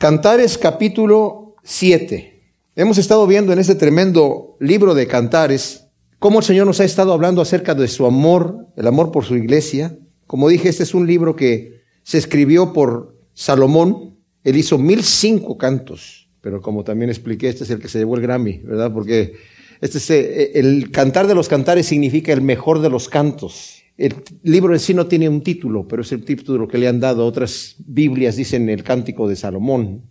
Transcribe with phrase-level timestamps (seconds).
[0.00, 2.40] Cantares capítulo 7.
[2.76, 5.88] Hemos estado viendo en este tremendo libro de Cantares
[6.20, 9.34] cómo el Señor nos ha estado hablando acerca de su amor, el amor por su
[9.34, 9.98] iglesia.
[10.28, 14.16] Como dije, este es un libro que se escribió por Salomón.
[14.44, 18.14] Él hizo mil cinco cantos, pero como también expliqué, este es el que se llevó
[18.14, 18.92] el Grammy, ¿verdad?
[18.92, 19.34] Porque
[19.80, 23.77] este es, eh, el cantar de los cantares significa el mejor de los cantos.
[23.98, 27.00] El libro en sí no tiene un título, pero es el título que le han
[27.00, 27.26] dado.
[27.26, 30.04] Otras Biblias dicen el Cántico de Salomón.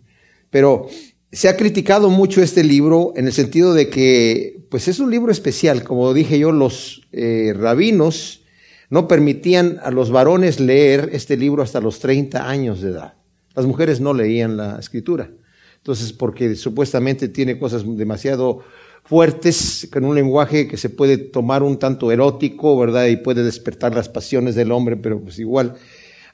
[0.50, 0.88] Pero
[1.32, 5.32] se ha criticado mucho este libro en el sentido de que, pues es un libro
[5.32, 5.84] especial.
[5.84, 8.44] Como dije yo, los eh, rabinos
[8.90, 13.14] no permitían a los varones leer este libro hasta los 30 años de edad.
[13.54, 15.30] Las mujeres no leían la escritura.
[15.78, 18.64] Entonces, porque supuestamente tiene cosas demasiado
[19.08, 23.06] fuertes, con un lenguaje que se puede tomar un tanto erótico, ¿verdad?
[23.06, 25.74] Y puede despertar las pasiones del hombre, pero pues igual,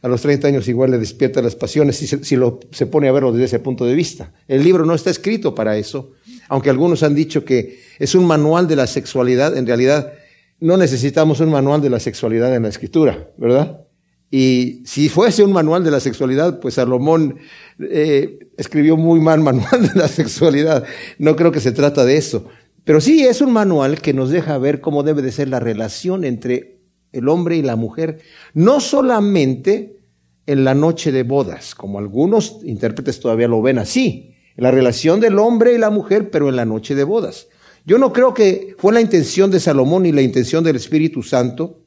[0.02, 3.08] a los 30 años igual le despierta las pasiones si, se, si lo, se pone
[3.08, 4.32] a verlo desde ese punto de vista.
[4.48, 6.12] El libro no está escrito para eso,
[6.48, 10.12] aunque algunos han dicho que es un manual de la sexualidad, en realidad
[10.58, 13.84] no necesitamos un manual de la sexualidad en la escritura, ¿verdad?
[14.30, 17.36] Y si fuese un manual de la sexualidad, pues Salomón
[17.78, 20.84] eh, escribió muy mal manual de la sexualidad.
[21.18, 22.48] No creo que se trata de eso.
[22.84, 26.24] Pero sí es un manual que nos deja ver cómo debe de ser la relación
[26.24, 26.80] entre
[27.12, 28.20] el hombre y la mujer,
[28.52, 30.00] no solamente
[30.46, 35.38] en la noche de bodas, como algunos intérpretes todavía lo ven así, la relación del
[35.38, 37.48] hombre y la mujer, pero en la noche de bodas.
[37.86, 41.80] Yo no creo que fue la intención de Salomón y la intención del Espíritu Santo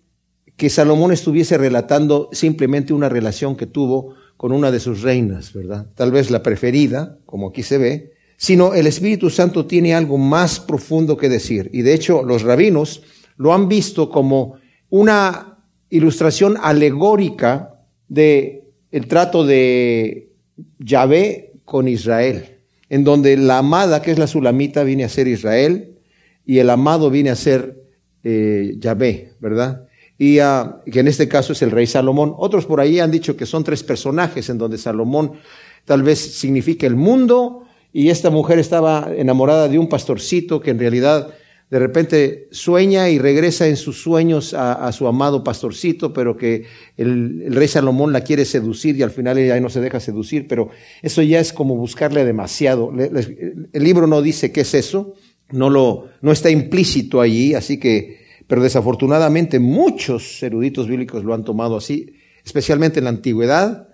[0.56, 5.88] que Salomón estuviese relatando simplemente una relación que tuvo con una de sus reinas, ¿verdad?
[5.96, 10.60] Tal vez la preferida, como aquí se ve, sino el Espíritu Santo tiene algo más
[10.60, 11.70] profundo que decir.
[11.74, 13.04] Y de hecho los rabinos
[13.36, 14.56] lo han visto como
[14.90, 15.58] una
[15.90, 18.64] ilustración alegórica de
[19.08, 20.32] trato de
[20.80, 25.98] Yahvé con Israel, en donde la amada, que es la sulamita, viene a ser Israel
[26.46, 27.84] y el amado viene a ser
[28.24, 29.88] eh, Yahvé, ¿verdad?
[30.18, 32.34] y uh, que en este caso es el rey Salomón.
[32.38, 35.34] Otros por ahí han dicho que son tres personajes en donde Salomón
[35.86, 40.80] tal vez significa el mundo, y esta mujer estaba enamorada de un pastorcito que en
[40.80, 41.34] realidad
[41.70, 46.64] de repente sueña y regresa en sus sueños a, su amado pastorcito, pero que
[46.96, 50.70] el, rey Salomón la quiere seducir y al final ella no se deja seducir, pero
[51.02, 52.94] eso ya es como buscarle demasiado.
[52.94, 55.16] El libro no dice qué es eso,
[55.52, 61.44] no lo, no está implícito allí, así que, pero desafortunadamente muchos eruditos bíblicos lo han
[61.44, 62.14] tomado así,
[62.46, 63.87] especialmente en la antigüedad,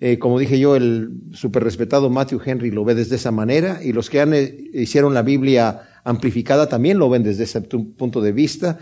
[0.00, 3.92] eh, como dije yo, el super respetado Matthew Henry lo ve desde esa manera y
[3.92, 8.32] los que han, eh, hicieron la Biblia amplificada también lo ven desde ese punto de
[8.32, 8.78] vista.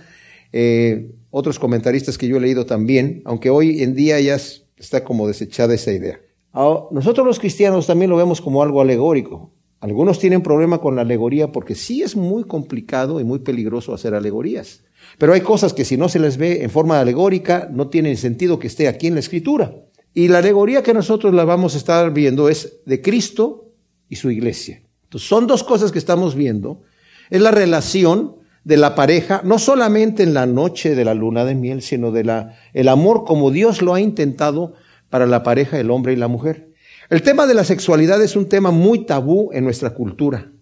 [0.53, 4.37] Eh, otros comentaristas que yo he leído también, aunque hoy en día ya
[4.77, 6.21] está como desechada esa idea.
[6.53, 9.53] Ahora, nosotros los cristianos también lo vemos como algo alegórico.
[9.81, 14.15] Algunos tienen problema con la alegoría porque sí es muy complicado y muy peligroso hacer
[14.15, 14.85] alegorías.
[15.19, 18.59] Pero hay cosas que si no se les ve en forma alegórica no tienen sentido
[18.59, 19.75] que esté aquí en la escritura.
[20.15, 23.73] Y la alegoría que nosotros la vamos a estar viendo es de Cristo
[24.09, 24.83] y su iglesia.
[25.05, 26.83] Entonces, son dos cosas que estamos viendo.
[27.31, 31.55] Es la relación de la pareja, no solamente en la noche de la luna de
[31.55, 34.75] miel, sino de la, el amor como Dios lo ha intentado
[35.09, 36.69] para la pareja, el hombre y la mujer.
[37.09, 40.53] El tema de la sexualidad es un tema muy tabú en nuestra cultura,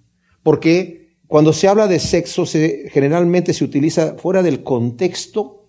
[0.44, 5.68] porque cuando se habla de sexo se, generalmente se utiliza fuera del contexto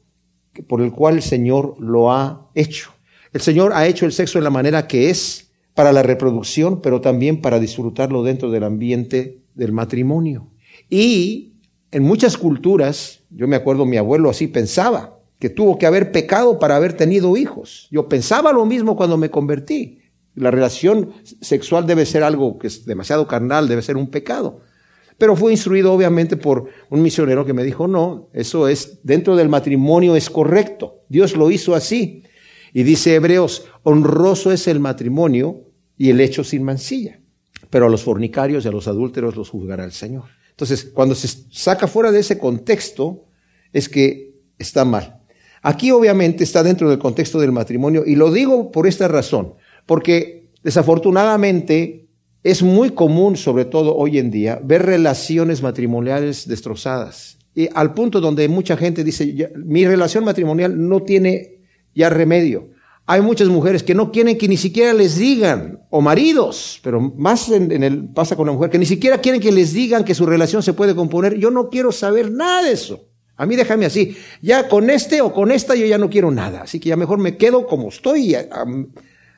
[0.67, 2.91] por el cual el Señor lo ha hecho.
[3.33, 7.01] El Señor ha hecho el sexo de la manera que es para la reproducción, pero
[7.01, 10.47] también para disfrutarlo dentro del ambiente del matrimonio.
[10.89, 11.53] Y
[11.91, 16.59] en muchas culturas, yo me acuerdo mi abuelo así pensaba, que tuvo que haber pecado
[16.59, 17.87] para haber tenido hijos.
[17.91, 19.99] Yo pensaba lo mismo cuando me convertí.
[20.33, 21.11] La relación
[21.41, 24.61] sexual debe ser algo que es demasiado carnal, debe ser un pecado.
[25.17, 29.49] Pero fue instruido obviamente por un misionero que me dijo, no, eso es, dentro del
[29.49, 31.01] matrimonio es correcto.
[31.09, 32.23] Dios lo hizo así.
[32.73, 35.65] Y dice Hebreos, honroso es el matrimonio
[35.97, 37.19] y el hecho sin mancilla.
[37.69, 40.25] Pero a los fornicarios y a los adúlteros los juzgará el Señor.
[40.51, 43.25] Entonces, cuando se saca fuera de ese contexto,
[43.73, 45.21] es que está mal.
[45.61, 49.55] Aquí obviamente está dentro del contexto del matrimonio y lo digo por esta razón,
[49.85, 52.07] porque desafortunadamente
[52.43, 57.37] es muy común, sobre todo hoy en día, ver relaciones matrimoniales destrozadas.
[57.53, 61.56] Y al punto donde mucha gente dice, mi relación matrimonial no tiene
[61.97, 62.69] ya remedio.
[63.05, 67.49] Hay muchas mujeres que no quieren que ni siquiera les digan, o maridos, pero más
[67.49, 70.25] en, el, pasa con la mujer, que ni siquiera quieren que les digan que su
[70.25, 71.37] relación se puede componer.
[71.37, 73.05] Yo no quiero saber nada de eso.
[73.37, 74.17] A mí déjame así.
[74.41, 76.63] Ya con este o con esta yo ya no quiero nada.
[76.63, 78.35] Así que ya mejor me quedo como estoy y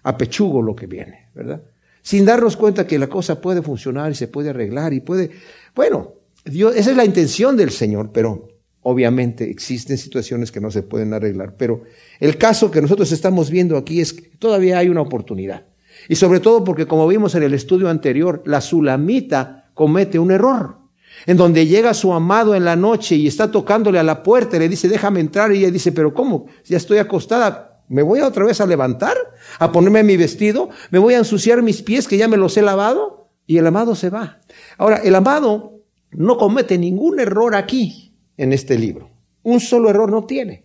[0.04, 1.62] apechugo lo que viene, ¿verdad?
[2.02, 5.32] sin darnos cuenta que la cosa puede funcionar y se puede arreglar y puede,
[5.76, 6.14] bueno,
[6.46, 8.49] Dios, esa es la intención del Señor, pero
[8.82, 11.56] obviamente existen situaciones que no se pueden arreglar.
[11.58, 11.84] Pero
[12.20, 15.66] el caso que nosotros estamos viendo aquí es que todavía hay una oportunidad.
[16.08, 20.78] Y sobre todo porque, como vimos en el estudio anterior, la sulamita comete un error.
[21.26, 24.60] En donde llega su amado en la noche y está tocándole a la puerta y
[24.60, 25.52] le dice, déjame entrar.
[25.52, 26.48] Y ella dice, pero ¿cómo?
[26.66, 27.82] Ya estoy acostada.
[27.90, 29.18] ¿Me voy otra vez a levantar?
[29.58, 30.70] ¿A ponerme mi vestido?
[30.92, 33.30] ¿Me voy a ensuciar mis pies que ya me los he lavado?
[33.48, 34.40] Y el amado se va.
[34.78, 35.80] Ahora, el amado
[36.12, 38.09] no comete ningún error aquí,
[38.40, 39.12] en este libro.
[39.44, 40.64] Un solo error no tiene.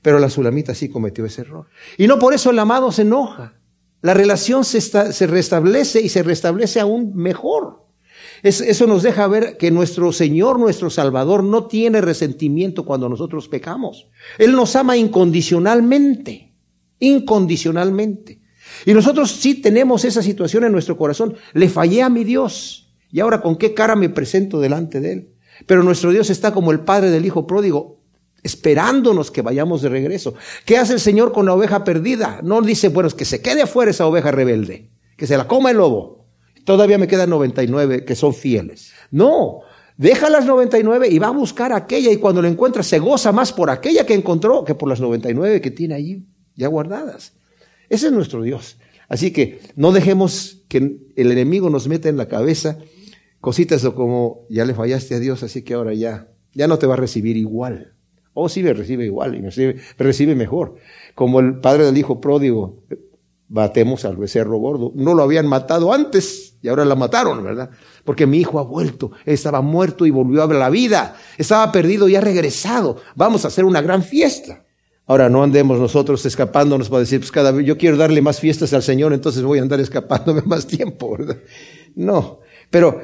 [0.00, 1.66] Pero la sulamita sí cometió ese error.
[1.96, 3.60] Y no por eso el amado se enoja.
[4.00, 7.86] La relación se, se restablece y se restablece aún mejor.
[8.42, 14.08] eso nos deja ver que nuestro Señor, nuestro Salvador, no tiene resentimiento cuando nosotros pecamos.
[14.38, 16.54] Él nos ama incondicionalmente,
[16.98, 18.40] incondicionalmente.
[18.86, 21.36] Y nosotros sí tenemos esa situación en nuestro corazón.
[21.52, 22.90] Le fallé a mi Dios.
[23.12, 25.32] ¿Y ahora con qué cara me presento delante de Él?
[25.66, 28.00] Pero nuestro Dios está como el Padre del Hijo pródigo,
[28.42, 30.34] esperándonos que vayamos de regreso.
[30.64, 32.40] ¿Qué hace el Señor con la oveja perdida?
[32.42, 35.70] No dice, bueno, es que se quede afuera esa oveja rebelde, que se la coma
[35.70, 36.26] el lobo.
[36.64, 38.92] Todavía me quedan 99 que son fieles.
[39.10, 39.60] No,
[39.96, 43.52] deja las 99 y va a buscar aquella y cuando la encuentra se goza más
[43.52, 47.32] por aquella que encontró que por las 99 que tiene allí ya guardadas.
[47.88, 48.76] Ese es nuestro Dios.
[49.08, 52.78] Así que no dejemos que el enemigo nos meta en la cabeza
[53.42, 56.94] cositas como ya le fallaste a Dios, así que ahora ya, ya no te va
[56.94, 57.94] a recibir igual.
[58.34, 60.76] O oh, sí me recibe igual y me recibe, me recibe mejor.
[61.16, 62.84] Como el padre del hijo pródigo,
[63.48, 64.92] batemos al becerro gordo.
[64.94, 67.70] No lo habían matado antes y ahora la mataron, ¿verdad?
[68.04, 72.14] Porque mi hijo ha vuelto, estaba muerto y volvió a la vida, estaba perdido y
[72.14, 72.98] ha regresado.
[73.16, 74.64] Vamos a hacer una gran fiesta.
[75.04, 78.72] Ahora no andemos nosotros escapándonos para decir, pues cada vez yo quiero darle más fiestas
[78.72, 81.38] al Señor, entonces voy a andar escapándome más tiempo, ¿verdad?
[81.96, 82.38] No,
[82.70, 83.00] pero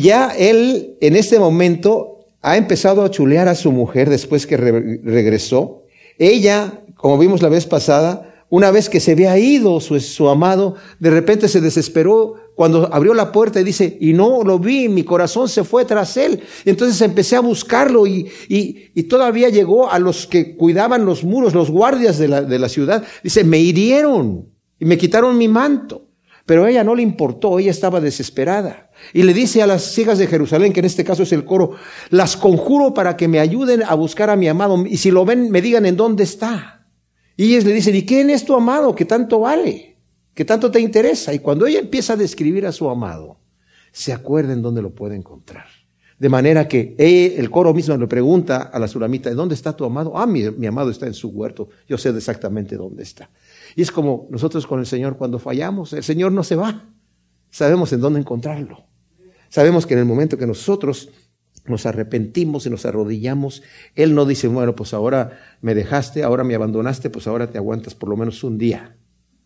[0.00, 5.84] ya él en este momento ha empezado a chulear a su mujer después que regresó.
[6.18, 10.76] Ella, como vimos la vez pasada, una vez que se había ido su, su, amado,
[11.00, 15.02] de repente se desesperó cuando abrió la puerta y dice, y no lo vi, mi
[15.02, 16.40] corazón se fue tras él.
[16.64, 21.54] Entonces empecé a buscarlo y, y, y, todavía llegó a los que cuidaban los muros,
[21.54, 23.04] los guardias de la, de la ciudad.
[23.24, 26.06] Dice, me hirieron y me quitaron mi manto.
[26.46, 28.85] Pero a ella no le importó, ella estaba desesperada.
[29.12, 31.72] Y le dice a las hijas de Jerusalén, que en este caso es el coro,
[32.10, 34.84] las conjuro para que me ayuden a buscar a mi amado.
[34.86, 36.86] Y si lo ven, me digan en dónde está.
[37.36, 39.98] Y ellas le dicen, ¿y quién es tu amado que tanto vale?
[40.34, 41.34] Que tanto te interesa?
[41.34, 43.38] Y cuando ella empieza a describir a su amado,
[43.92, 45.66] se acuerda en dónde lo puede encontrar.
[46.18, 50.16] De manera que el coro mismo le pregunta a la sulamita, ¿dónde está tu amado?
[50.16, 51.68] Ah, mi amado está en su huerto.
[51.86, 53.28] Yo sé exactamente dónde está.
[53.74, 56.88] Y es como nosotros con el Señor cuando fallamos, el Señor no se va.
[57.50, 58.86] Sabemos en dónde encontrarlo.
[59.48, 61.10] Sabemos que en el momento que nosotros
[61.66, 63.62] nos arrepentimos y nos arrodillamos,
[63.94, 67.94] Él no dice, bueno, pues ahora me dejaste, ahora me abandonaste, pues ahora te aguantas
[67.94, 68.96] por lo menos un día.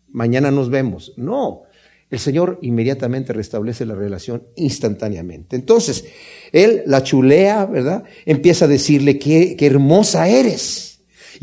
[0.09, 1.13] Mañana nos vemos.
[1.17, 1.63] No,
[2.09, 5.55] el Señor inmediatamente restablece la relación instantáneamente.
[5.55, 6.05] Entonces,
[6.51, 8.03] Él la chulea, ¿verdad?
[8.25, 10.90] Empieza a decirle, qué, qué hermosa eres.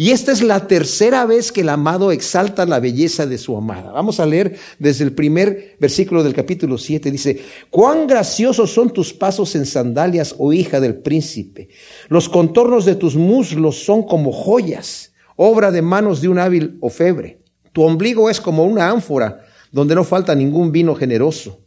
[0.01, 3.91] Y esta es la tercera vez que el amado exalta la belleza de su amada.
[3.91, 7.11] Vamos a leer desde el primer versículo del capítulo 7.
[7.11, 11.71] Dice, cuán graciosos son tus pasos en sandalias, oh hija del príncipe.
[12.09, 17.41] Los contornos de tus muslos son como joyas, obra de manos de un hábil ofebre.
[17.73, 21.59] Tu ombligo es como una ánfora donde no falta ningún vino generoso.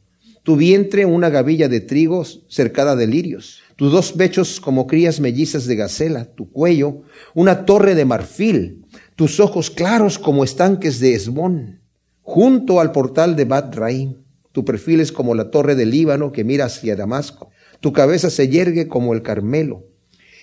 [0.44, 5.66] Tu vientre una gavilla de trigo cercada de lirios tus dos pechos como crías mellizas
[5.66, 7.02] de gacela, tu cuello,
[7.34, 8.86] una torre de marfil,
[9.16, 11.82] tus ojos claros como estanques de Esbón,
[12.22, 14.18] junto al portal de Bat Raim.
[14.52, 17.50] Tu perfil es como la torre del Líbano que mira hacia Damasco.
[17.80, 19.88] Tu cabeza se yergue como el Carmelo.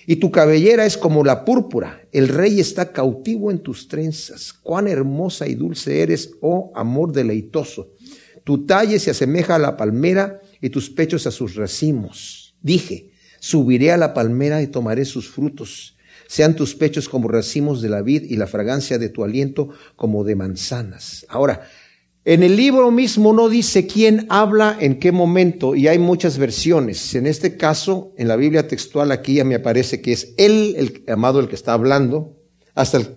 [0.04, 2.08] Y tu cabellera es como la púrpura.
[2.10, 4.52] El rey está cautivo en tus trenzas.
[4.52, 7.92] Cuán hermosa y dulce eres, oh amor deleitoso.
[8.42, 12.56] Tu talle se asemeja a la palmera y tus pechos a sus racimos.
[12.60, 13.12] Dije,
[13.48, 15.96] Subiré a la palmera y tomaré sus frutos.
[16.26, 20.22] Sean tus pechos como racimos de la vid y la fragancia de tu aliento como
[20.22, 21.24] de manzanas.
[21.30, 21.66] Ahora,
[22.26, 27.14] en el libro mismo no dice quién habla en qué momento y hay muchas versiones.
[27.14, 31.04] En este caso, en la Biblia textual aquí ya me aparece que es él, el
[31.10, 32.36] amado, el que está hablando,
[32.74, 33.16] hasta el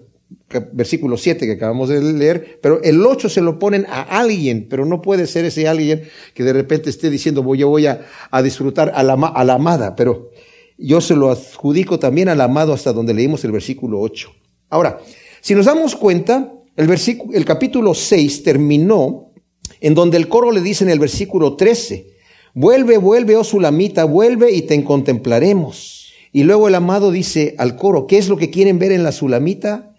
[0.74, 4.86] versículo 7 que acabamos de leer, pero el 8 se lo ponen a alguien, pero
[4.86, 8.06] no puede ser ese alguien que de repente esté diciendo, voy, yo voy a,
[8.44, 10.32] disfrutar a la, amada, pero
[10.78, 14.32] yo se lo adjudico también al amado hasta donde leímos el versículo 8.
[14.70, 15.00] Ahora,
[15.42, 19.32] si nos damos cuenta, el, versículo, el capítulo 6 terminó
[19.80, 22.08] en donde el coro le dice en el versículo 13,
[22.54, 26.12] vuelve, vuelve, oh Sulamita, vuelve y te contemplaremos.
[26.34, 29.12] Y luego el amado dice al coro, ¿qué es lo que quieren ver en la
[29.12, 29.91] Sulamita?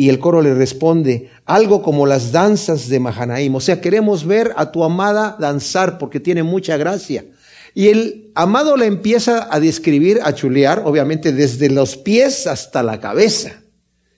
[0.00, 3.54] Y el coro le responde, algo como las danzas de Mahanaim.
[3.54, 7.26] O sea, queremos ver a tu amada danzar porque tiene mucha gracia.
[7.74, 12.98] Y el amado le empieza a describir, a chulear, obviamente desde los pies hasta la
[12.98, 13.62] cabeza.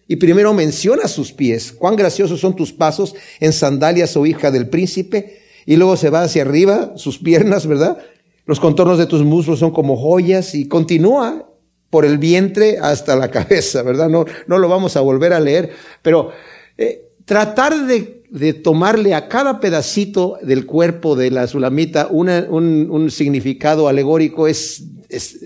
[0.07, 1.73] Y primero menciona sus pies.
[1.73, 5.41] Cuán graciosos son tus pasos en sandalias, o hija del príncipe.
[5.67, 7.99] Y luego se va hacia arriba, sus piernas, ¿verdad?
[8.47, 11.52] Los contornos de tus muslos son como joyas y continúa
[11.93, 14.09] por el vientre hasta la cabeza, ¿verdad?
[14.09, 16.33] No, no lo vamos a volver a leer, pero
[16.79, 23.11] eh, tratar de, de, tomarle a cada pedacito del cuerpo de la sulamita un, un,
[23.11, 25.39] significado alegórico es, es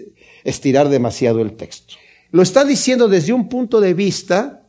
[0.44, 1.94] estirar demasiado el texto.
[2.30, 4.68] Lo está diciendo desde un punto de vista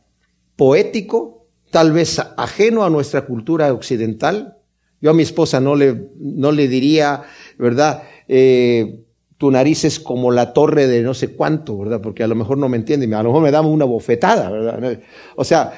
[0.56, 4.56] poético, tal vez ajeno a nuestra cultura occidental.
[5.00, 7.22] Yo a mi esposa no le, no le diría,
[7.56, 8.02] ¿verdad?
[8.26, 9.04] Eh,
[9.38, 12.00] tu nariz es como la torre de no sé cuánto, ¿verdad?
[12.02, 14.98] Porque a lo mejor no me entiende, a lo mejor me da una bofetada, ¿verdad?
[15.36, 15.72] O sea,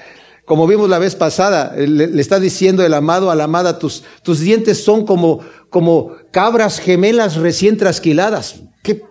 [0.46, 4.40] como vimos la vez pasada, le, está diciendo el amado a la amada, tus, tus
[4.40, 8.62] dientes son como, como cabras gemelas recién trasquiladas.
[8.82, 9.02] ¿Qué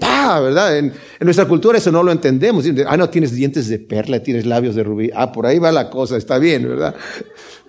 [0.00, 0.78] pa, verdad?
[0.78, 2.64] En, en, nuestra cultura eso no lo entendemos.
[2.86, 5.10] Ah, no, tienes dientes de perla, tienes labios de rubí.
[5.14, 6.94] Ah, por ahí va la cosa, está bien, ¿verdad?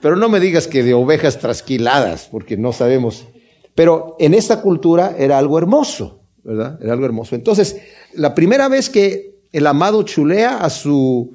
[0.02, 3.28] Pero no me digas que de ovejas trasquiladas, porque no sabemos.
[3.76, 6.19] Pero en esta cultura era algo hermoso.
[6.44, 6.80] ¿Verdad?
[6.82, 7.36] Era algo hermoso.
[7.36, 7.78] Entonces,
[8.14, 11.34] la primera vez que el amado chulea a su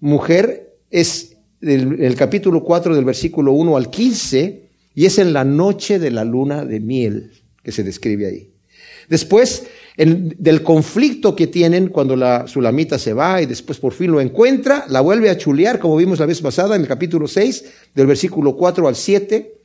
[0.00, 5.44] mujer es en el capítulo 4 del versículo 1 al 15 y es en la
[5.44, 8.50] noche de la luna de miel que se describe ahí.
[9.08, 9.66] Después,
[9.96, 14.84] del conflicto que tienen cuando la sulamita se va y después por fin lo encuentra,
[14.88, 17.64] la vuelve a chulear, como vimos la vez pasada en el capítulo 6,
[17.94, 19.60] del versículo 4 al 7.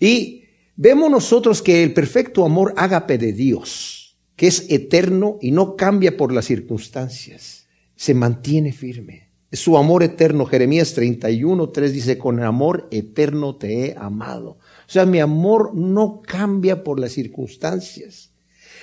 [0.00, 0.44] Y
[0.76, 4.05] vemos nosotros que el perfecto amor ágape de Dios,
[4.36, 7.66] que es eterno y no cambia por las circunstancias,
[7.96, 9.30] se mantiene firme.
[9.52, 14.50] Su amor eterno, Jeremías 31, 3 dice, con amor eterno te he amado.
[14.50, 18.30] O sea, mi amor no cambia por las circunstancias.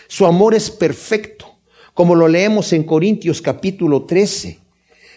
[0.08, 1.60] Su amor es perfecto,
[1.94, 4.60] como lo leemos en Corintios capítulo 13.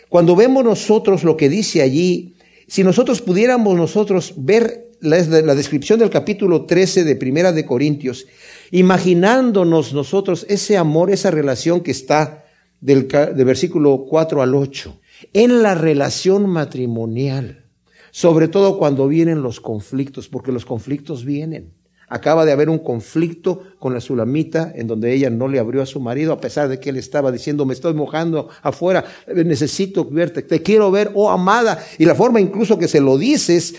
[0.08, 2.34] Cuando vemos nosotros lo que dice allí,
[2.68, 8.26] si nosotros pudiéramos nosotros ver la, descripción del capítulo 13 de Primera de Corintios,
[8.70, 12.44] imaginándonos nosotros ese amor, esa relación que está
[12.80, 15.00] del, versículo 4 al 8,
[15.32, 17.64] en la relación matrimonial,
[18.10, 21.72] sobre todo cuando vienen los conflictos, porque los conflictos vienen.
[22.08, 25.86] Acaba de haber un conflicto con la sulamita en donde ella no le abrió a
[25.86, 30.42] su marido a pesar de que él estaba diciendo, me estoy mojando afuera, necesito verte,
[30.42, 31.84] te quiero ver, oh amada.
[31.98, 33.74] Y la forma incluso que se lo dices,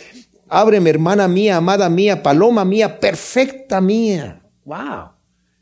[0.49, 4.41] ábreme hermana mía, amada mía, paloma mía, perfecta mía.
[4.65, 5.17] ¡Wow!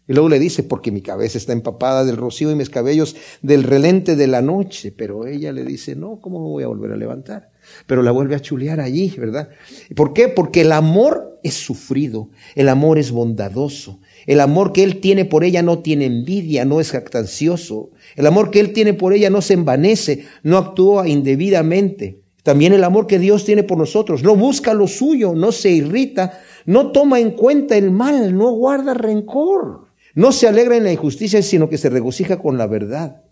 [0.07, 3.63] Y luego le dice, porque mi cabeza está empapada del rocío y mis cabellos del
[3.63, 4.91] relente de la noche.
[4.95, 7.49] Pero ella le dice, no, ¿cómo me voy a volver a levantar?
[7.87, 9.49] Pero la vuelve a chulear allí, ¿verdad?
[9.95, 10.27] ¿Por qué?
[10.27, 15.43] Porque el amor es sufrido, el amor es bondadoso, el amor que él tiene por
[15.43, 19.41] ella no tiene envidia, no es jactancioso, el amor que él tiene por ella no
[19.41, 22.24] se envanece, no actúa indebidamente.
[22.45, 26.41] También el amor que Dios tiene por nosotros, no busca lo suyo, no se irrita,
[26.67, 29.87] no toma en cuenta el mal, no guarda rencor.
[30.13, 33.23] No se alegra en la injusticia, sino que se regocija con la verdad.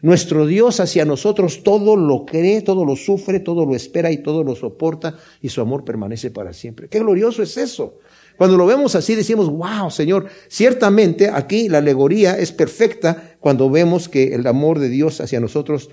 [0.00, 4.42] Nuestro Dios hacia nosotros todo lo cree, todo lo sufre, todo lo espera y todo
[4.42, 6.88] lo soporta y su amor permanece para siempre.
[6.88, 7.98] Qué glorioso es eso.
[8.38, 14.08] Cuando lo vemos así decimos, wow, Señor, ciertamente aquí la alegoría es perfecta cuando vemos
[14.08, 15.90] que el amor de Dios hacia nosotros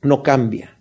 [0.00, 0.80] no cambia.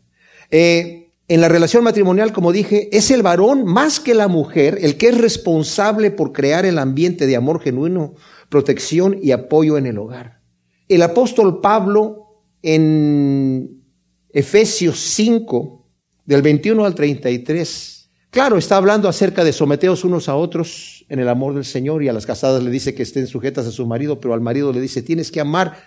[0.52, 4.98] Eh, en la relación matrimonial, como dije, es el varón más que la mujer el
[4.98, 8.16] que es responsable por crear el ambiente de amor genuino,
[8.50, 10.42] protección y apoyo en el hogar.
[10.90, 13.84] El apóstol Pablo en
[14.30, 15.88] Efesios 5,
[16.26, 21.30] del 21 al 33, claro, está hablando acerca de someteos unos a otros en el
[21.30, 24.20] amor del Señor y a las casadas le dice que estén sujetas a su marido,
[24.20, 25.78] pero al marido le dice, tienes que amar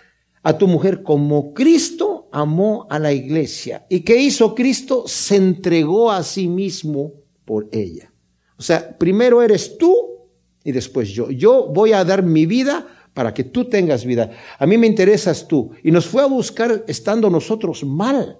[0.41, 3.87] a tu mujer como Cristo amó a la iglesia.
[3.89, 5.05] ¿Y qué hizo Cristo?
[5.07, 7.13] Se entregó a sí mismo
[7.45, 8.13] por ella.
[8.57, 9.95] O sea, primero eres tú
[10.63, 11.31] y después yo.
[11.31, 14.29] Yo voy a dar mi vida para que tú tengas vida.
[14.59, 15.71] A mí me interesas tú.
[15.83, 18.37] Y nos fue a buscar estando nosotros mal.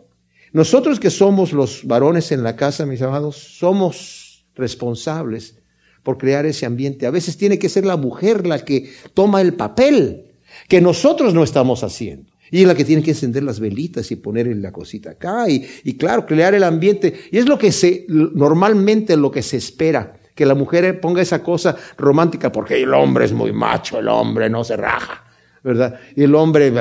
[0.54, 5.58] Nosotros que somos los varones en la casa, mis amados, somos responsables
[6.04, 7.08] por crear ese ambiente.
[7.08, 10.36] A veces tiene que ser la mujer la que toma el papel
[10.68, 12.37] que nosotros no estamos haciendo.
[12.51, 15.66] Y es la que tiene que encender las velitas y poner la cosita acá y,
[15.84, 17.13] y claro, crear el ambiente.
[17.32, 21.42] Y es lo que se, normalmente lo que se espera, que la mujer ponga esa
[21.42, 25.25] cosa romántica, porque el hombre es muy macho, el hombre no se raja,
[25.63, 26.00] ¿verdad?
[26.16, 26.72] Y el hombre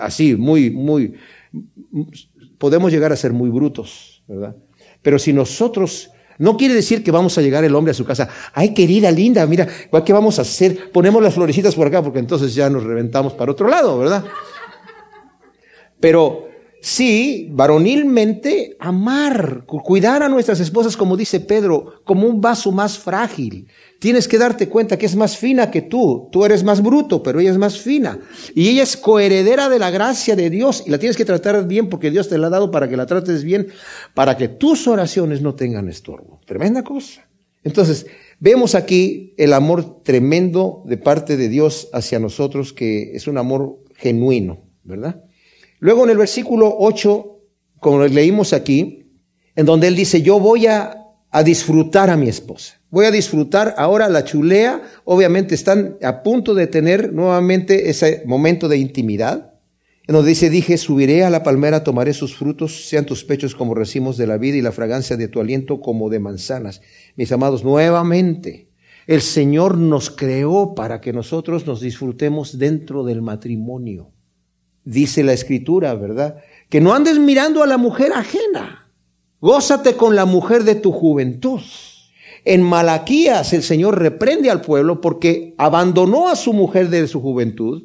[0.00, 1.14] así, muy, muy,
[2.56, 4.56] podemos llegar a ser muy brutos, ¿verdad?
[5.02, 8.30] Pero si nosotros, no quiere decir que vamos a llegar el hombre a su casa,
[8.54, 9.68] ay querida, linda, mira,
[10.04, 10.90] ¿qué vamos a hacer?
[10.90, 14.24] Ponemos las florecitas por acá, porque entonces ya nos reventamos para otro lado, ¿verdad?
[16.00, 16.48] Pero
[16.80, 23.66] sí, varonilmente, amar, cuidar a nuestras esposas, como dice Pedro, como un vaso más frágil.
[23.98, 26.28] Tienes que darte cuenta que es más fina que tú.
[26.30, 28.20] Tú eres más bruto, pero ella es más fina.
[28.54, 31.88] Y ella es coheredera de la gracia de Dios y la tienes que tratar bien
[31.88, 33.68] porque Dios te la ha dado para que la trates bien,
[34.14, 36.40] para que tus oraciones no tengan estorbo.
[36.46, 37.28] Tremenda cosa.
[37.64, 38.06] Entonces,
[38.38, 43.80] vemos aquí el amor tremendo de parte de Dios hacia nosotros, que es un amor
[43.96, 45.24] genuino, ¿verdad?
[45.80, 47.38] Luego en el versículo 8,
[47.80, 49.12] como leímos aquí,
[49.54, 50.94] en donde él dice, yo voy a,
[51.44, 52.80] disfrutar a mi esposa.
[52.90, 54.82] Voy a disfrutar ahora la chulea.
[55.04, 59.54] Obviamente están a punto de tener nuevamente ese momento de intimidad.
[60.06, 63.74] En donde dice, dije, subiré a la palmera, tomaré sus frutos, sean tus pechos como
[63.74, 66.80] recimos de la vida y la fragancia de tu aliento como de manzanas.
[67.14, 68.70] Mis amados, nuevamente,
[69.06, 74.12] el Señor nos creó para que nosotros nos disfrutemos dentro del matrimonio
[74.88, 76.42] dice la escritura, ¿verdad?
[76.70, 78.90] Que no andes mirando a la mujer ajena.
[79.40, 81.60] Gózate con la mujer de tu juventud.
[82.44, 87.84] En Malaquías el Señor reprende al pueblo porque abandonó a su mujer de su juventud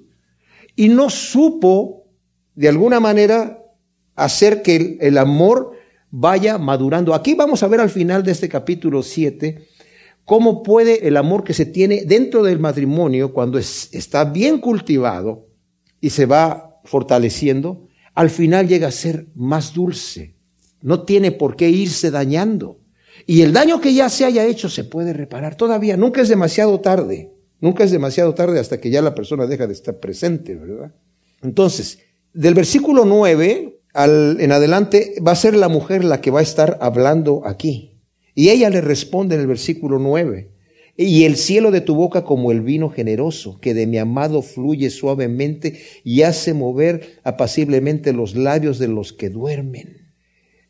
[0.75, 2.05] y no supo
[2.55, 3.62] de alguna manera
[4.15, 5.72] hacer que el, amor
[6.10, 7.13] vaya madurando.
[7.13, 9.67] Aquí vamos a ver al final de este capítulo 7
[10.24, 15.48] cómo puede el amor que se tiene dentro del matrimonio cuando es, está bien cultivado
[16.00, 20.35] y se va fortaleciendo, al final llega a ser más dulce.
[20.81, 22.79] No tiene por qué irse dañando.
[23.25, 25.97] Y el daño que ya se haya hecho se puede reparar todavía.
[25.97, 27.31] Nunca es demasiado tarde.
[27.59, 30.93] Nunca es demasiado tarde hasta que ya la persona deja de estar presente, ¿verdad?
[31.41, 31.99] Entonces,
[32.34, 36.43] del versículo 9 al, en adelante va a ser la mujer la que va a
[36.43, 38.01] estar hablando aquí.
[38.36, 40.52] Y ella le responde en el versículo 9
[40.95, 44.89] y el cielo de tu boca como el vino generoso, que de mi amado fluye
[44.89, 50.03] suavemente y hace mover apaciblemente los labios de los que duermen.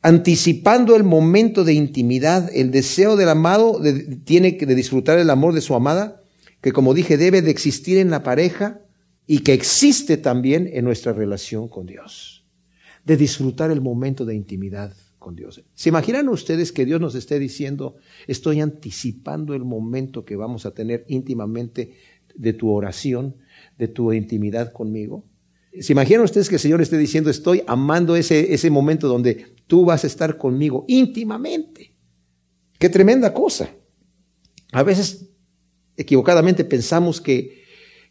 [0.01, 3.81] Anticipando el momento de intimidad, el deseo del amado
[4.23, 6.23] tiene que disfrutar el amor de su amada,
[6.61, 8.81] que como dije debe de existir en la pareja
[9.27, 12.45] y que existe también en nuestra relación con Dios.
[13.05, 15.63] De disfrutar el momento de intimidad con Dios.
[15.73, 17.95] ¿Se imaginan ustedes que Dios nos esté diciendo,
[18.27, 21.95] estoy anticipando el momento que vamos a tener íntimamente
[22.35, 23.37] de tu oración,
[23.79, 25.23] de tu intimidad conmigo?
[25.79, 29.85] ¿Se imaginan ustedes que el Señor esté diciendo, estoy amando ese, ese momento donde tú
[29.85, 31.95] vas a estar conmigo íntimamente?
[32.77, 33.69] Qué tremenda cosa.
[34.73, 35.29] A veces
[35.95, 37.62] equivocadamente pensamos que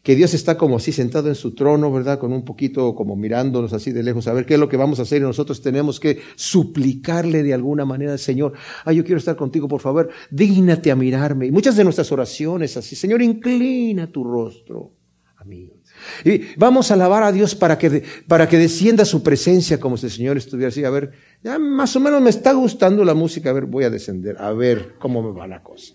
[0.03, 2.19] que Dios está como así sentado en su trono, ¿verdad?
[2.19, 4.99] Con un poquito como mirándonos así de lejos, a ver qué es lo que vamos
[4.99, 8.51] a hacer y nosotros tenemos que suplicarle de alguna manera al Señor,
[8.83, 11.47] ay, yo quiero estar contigo, por favor, dígnate a mirarme.
[11.47, 14.91] Y muchas de nuestras oraciones así, Señor, inclina tu rostro
[15.37, 15.71] a mí.
[16.25, 20.07] Y vamos a alabar a Dios para que, para que descienda su presencia como si
[20.07, 20.83] el Señor estuviera así.
[20.83, 21.11] A ver,
[21.41, 23.51] ya más o menos me está gustando la música.
[23.51, 24.35] A ver, voy a descender.
[24.39, 25.93] A ver cómo me va la cosa.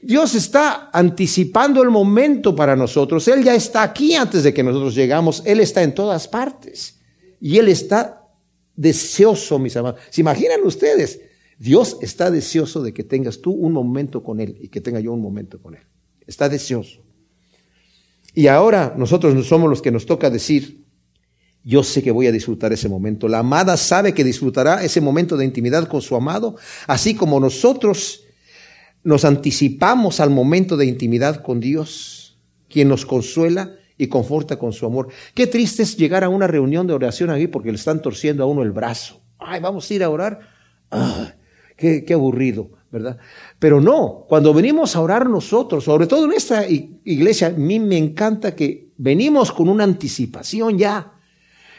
[0.00, 3.26] Dios está anticipando el momento para nosotros.
[3.28, 5.42] Él ya está aquí antes de que nosotros llegamos.
[5.44, 7.00] Él está en todas partes.
[7.40, 8.22] Y Él está
[8.76, 10.00] deseoso, mis amados.
[10.10, 11.20] ¿Se imaginan ustedes?
[11.58, 15.12] Dios está deseoso de que tengas tú un momento con Él y que tenga yo
[15.12, 15.82] un momento con Él.
[16.26, 17.02] Está deseoso.
[18.34, 20.84] Y ahora nosotros no somos los que nos toca decir,
[21.64, 23.26] yo sé que voy a disfrutar ese momento.
[23.26, 26.54] La amada sabe que disfrutará ese momento de intimidad con su amado,
[26.86, 28.24] así como nosotros
[29.08, 34.84] nos anticipamos al momento de intimidad con Dios, quien nos consuela y conforta con su
[34.84, 35.08] amor.
[35.32, 38.46] Qué triste es llegar a una reunión de oración aquí porque le están torciendo a
[38.46, 39.22] uno el brazo.
[39.38, 40.40] Ay, vamos a ir a orar.
[41.78, 43.16] Qué, qué aburrido, ¿verdad?
[43.58, 47.96] Pero no, cuando venimos a orar nosotros, sobre todo en esta iglesia, a mí me
[47.96, 51.17] encanta que venimos con una anticipación ya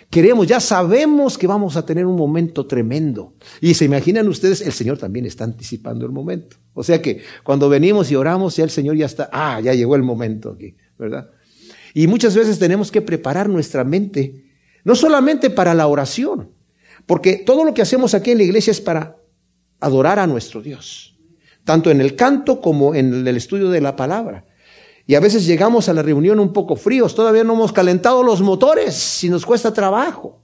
[0.10, 3.34] queremos, ya sabemos que vamos a tener un momento tremendo.
[3.62, 6.58] Y se imaginan ustedes, el Señor también está anticipando el momento.
[6.74, 9.96] O sea que cuando venimos y oramos, ya el Señor ya está, ah, ya llegó
[9.96, 11.30] el momento aquí, ¿verdad?
[11.94, 14.46] Y muchas veces tenemos que preparar nuestra mente,
[14.84, 16.52] no solamente para la oración,
[17.06, 19.18] porque todo lo que hacemos aquí en la iglesia es para
[19.80, 21.18] adorar a nuestro Dios,
[21.64, 24.46] tanto en el canto como en el estudio de la palabra.
[25.10, 28.44] Y a veces llegamos a la reunión un poco fríos, todavía no hemos calentado los
[28.44, 30.40] motores, si nos cuesta trabajo.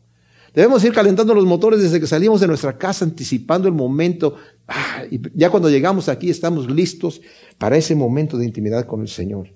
[0.56, 4.38] Debemos ir calentando los motores desde que salimos de nuestra casa, anticipando el momento.
[4.68, 7.22] Ah, y ya cuando llegamos aquí estamos listos
[7.60, 9.54] para ese momento de intimidad con el Señor.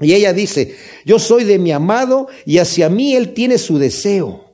[0.00, 4.44] Y ella dice, yo soy de mi amado y hacia mí él tiene su deseo.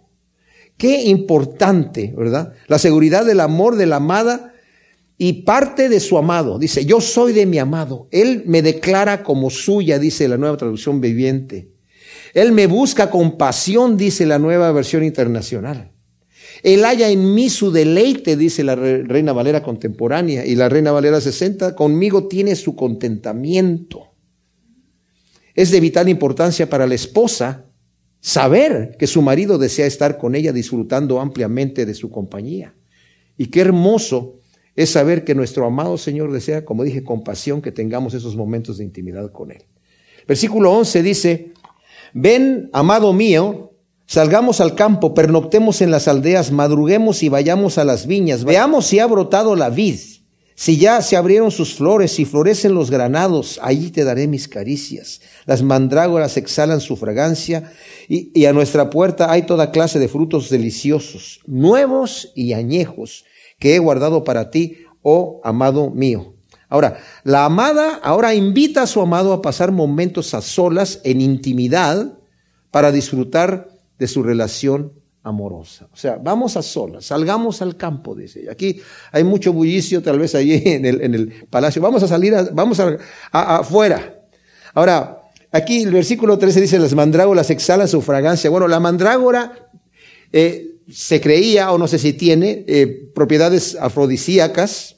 [0.78, 2.54] Qué importante, ¿verdad?
[2.66, 4.54] La seguridad del amor de la amada
[5.18, 6.58] y parte de su amado.
[6.58, 8.08] Dice, yo soy de mi amado.
[8.10, 11.70] Él me declara como suya, dice la nueva traducción viviente.
[12.34, 15.92] Él me busca con pasión, dice la nueva versión internacional.
[16.62, 21.20] Él halla en mí su deleite, dice la Reina Valera contemporánea, y la Reina Valera
[21.20, 24.12] 60, conmigo tiene su contentamiento.
[25.54, 27.66] Es de vital importancia para la esposa
[28.20, 32.74] saber que su marido desea estar con ella disfrutando ampliamente de su compañía.
[33.38, 34.35] Y qué hermoso
[34.76, 38.78] es saber que nuestro amado Señor desea, como dije, con pasión que tengamos esos momentos
[38.78, 39.64] de intimidad con Él.
[40.28, 41.52] Versículo 11 dice,
[42.12, 43.72] Ven, amado mío,
[44.06, 48.98] salgamos al campo, pernoctemos en las aldeas, madruguemos y vayamos a las viñas, veamos si
[48.98, 49.98] ha brotado la vid,
[50.54, 55.20] si ya se abrieron sus flores, si florecen los granados, allí te daré mis caricias.
[55.44, 57.72] Las mandrágoras exhalan su fragancia
[58.08, 63.26] y, y a nuestra puerta hay toda clase de frutos deliciosos, nuevos y añejos,
[63.58, 66.34] que he guardado para ti, oh amado mío.
[66.68, 72.18] Ahora, la amada ahora invita a su amado a pasar momentos a solas, en intimidad,
[72.70, 74.92] para disfrutar de su relación
[75.22, 75.88] amorosa.
[75.92, 78.52] O sea, vamos a solas, salgamos al campo, dice ella.
[78.52, 78.80] Aquí
[79.12, 81.80] hay mucho bullicio, tal vez allí en el, en el palacio.
[81.82, 82.96] Vamos a salir, vamos a,
[83.32, 84.22] afuera.
[84.74, 88.50] Ahora, aquí el versículo 13 dice, las mandrágoras exhalan su fragancia.
[88.50, 89.70] Bueno, la mandrágora
[90.32, 94.96] eh, se creía, o no sé si tiene, eh, propiedades afrodisíacas,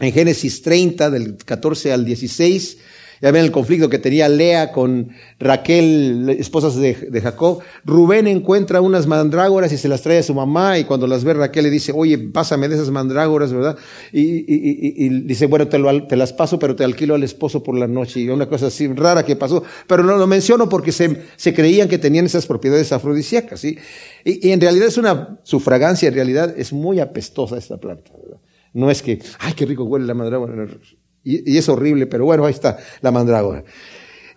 [0.00, 2.78] en Génesis 30, del 14 al 16,
[3.20, 7.60] ya ven el conflicto que tenía Lea con Raquel, esposas de, Jacob.
[7.84, 11.34] Rubén encuentra unas mandrágoras y se las trae a su mamá y cuando las ve
[11.34, 13.76] Raquel le dice, oye, pásame de esas mandrágoras, ¿verdad?
[14.12, 18.20] Y, dice, bueno, te, las paso, pero te alquilo al esposo por la noche.
[18.20, 19.62] Y una cosa así rara que pasó.
[19.86, 23.78] Pero no lo menciono porque se, se creían que tenían esas propiedades afrodisíacas, ¿sí?
[24.24, 28.40] Y, en realidad es una, su fragancia en realidad es muy apestosa esta planta, ¿verdad?
[28.72, 30.66] No es que, ay, qué rico huele la mandrágora.
[31.28, 33.64] Y, es horrible, pero bueno, ahí está la mandrágora.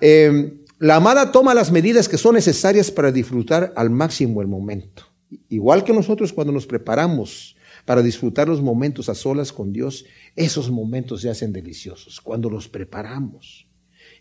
[0.01, 5.03] Em, la amada toma las medidas que son necesarias para disfrutar al máximo el momento.
[5.47, 10.69] Igual que nosotros cuando nos preparamos para disfrutar los momentos a solas con Dios, esos
[10.69, 12.19] momentos se hacen deliciosos.
[12.19, 13.67] Cuando los preparamos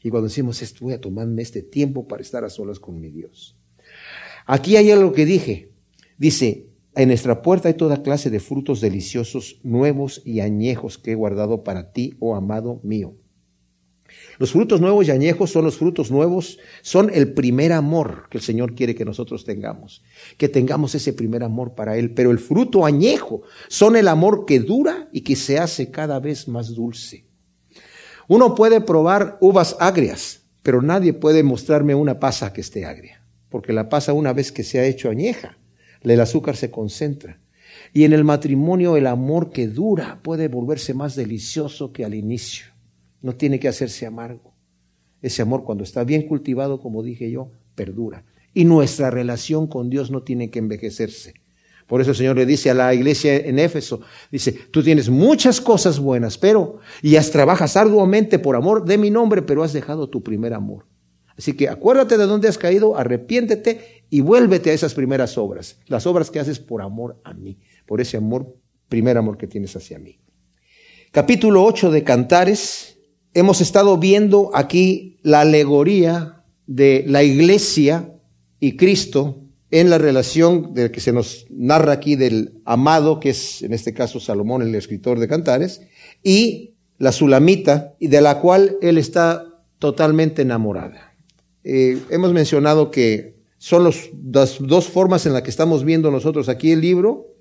[0.02, 3.56] y cuando decimos, voy a tomarme este tiempo para estar a solas con mi Dios.
[4.46, 5.72] Aquí hay algo que dije.
[6.18, 6.69] Dice,
[7.00, 11.64] en nuestra puerta hay toda clase de frutos deliciosos, nuevos y añejos que he guardado
[11.64, 13.14] para ti, oh amado mío.
[14.36, 18.44] Los frutos nuevos y añejos son los frutos nuevos, son el primer amor que el
[18.44, 20.02] Señor quiere que nosotros tengamos,
[20.36, 22.12] que tengamos ese primer amor para Él.
[22.12, 26.48] Pero el fruto añejo son el amor que dura y que se hace cada vez
[26.48, 27.24] más dulce.
[28.28, 33.72] Uno puede probar uvas agrias, pero nadie puede mostrarme una pasa que esté agria, porque
[33.72, 35.56] la pasa una vez que se ha hecho añeja,
[36.02, 37.40] el azúcar se concentra.
[37.92, 42.66] Y en el matrimonio el amor que dura puede volverse más delicioso que al inicio.
[43.22, 44.54] No tiene que hacerse amargo.
[45.22, 48.24] Ese amor cuando está bien cultivado, como dije yo, perdura.
[48.54, 51.34] Y nuestra relación con Dios no tiene que envejecerse.
[51.86, 55.60] Por eso el Señor le dice a la iglesia en Éfeso, dice, tú tienes muchas
[55.60, 60.08] cosas buenas, pero, y has trabajas arduamente por amor de mi nombre, pero has dejado
[60.08, 60.86] tu primer amor.
[61.36, 66.06] Así que acuérdate de dónde has caído, arrepiéntete y vuélvete a esas primeras obras, las
[66.06, 68.56] obras que haces por amor a mí, por ese amor,
[68.88, 70.20] primer amor que tienes hacia mí.
[71.12, 72.98] Capítulo 8 de Cantares,
[73.34, 78.14] hemos estado viendo aquí la alegoría de la iglesia
[78.60, 79.40] y Cristo
[79.70, 83.94] en la relación de que se nos narra aquí del amado, que es en este
[83.94, 85.82] caso Salomón, el escritor de Cantares,
[86.22, 91.09] y la Sulamita, de la cual él está totalmente enamorada.
[91.64, 94.08] Eh, hemos mencionado que son las
[94.60, 97.34] dos formas en las que estamos viendo nosotros aquí el libro.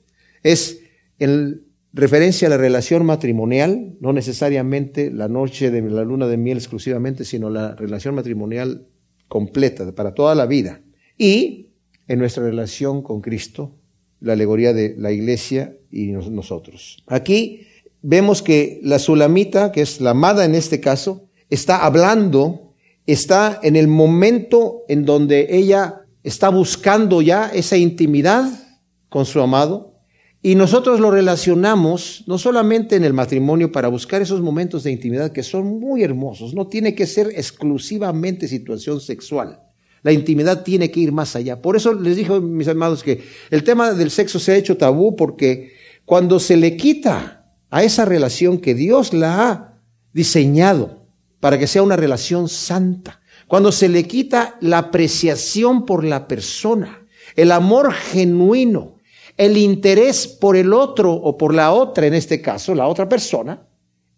[0.44, 0.82] Es
[1.18, 6.58] en referencia a la relación matrimonial, no necesariamente la noche de la luna de miel
[6.58, 8.88] exclusivamente, sino la relación matrimonial
[9.28, 10.82] completa, para toda la vida.
[11.18, 11.70] Y
[12.08, 13.76] en nuestra relación con Cristo,
[14.20, 17.04] la alegoría de la iglesia y nosotros.
[17.08, 17.68] Aquí
[18.02, 22.69] vemos que la Sulamita, que es la amada en este caso, está hablando
[23.12, 28.50] está en el momento en donde ella está buscando ya esa intimidad
[29.10, 29.96] con su amado.
[30.42, 35.34] Y nosotros lo relacionamos no solamente en el matrimonio para buscar esos momentos de intimidad
[35.34, 39.60] que son muy hermosos, no tiene que ser exclusivamente situación sexual,
[40.02, 41.62] La intimidad tiene que ir más allá.
[41.62, 45.18] Por eso les dijo, mis amados, que el tema del sexo se ha hecho tabú
[45.18, 45.74] porque
[46.06, 49.82] cuando se le quita a esa relación que Dios la ha
[50.14, 50.99] diseñado
[51.40, 57.08] para que sea una relación santa, cuando se le quita la apreciación por la persona,
[57.36, 58.98] el amor genuino,
[59.38, 63.68] el interés por el otro o por la otra, en este caso, la otra persona,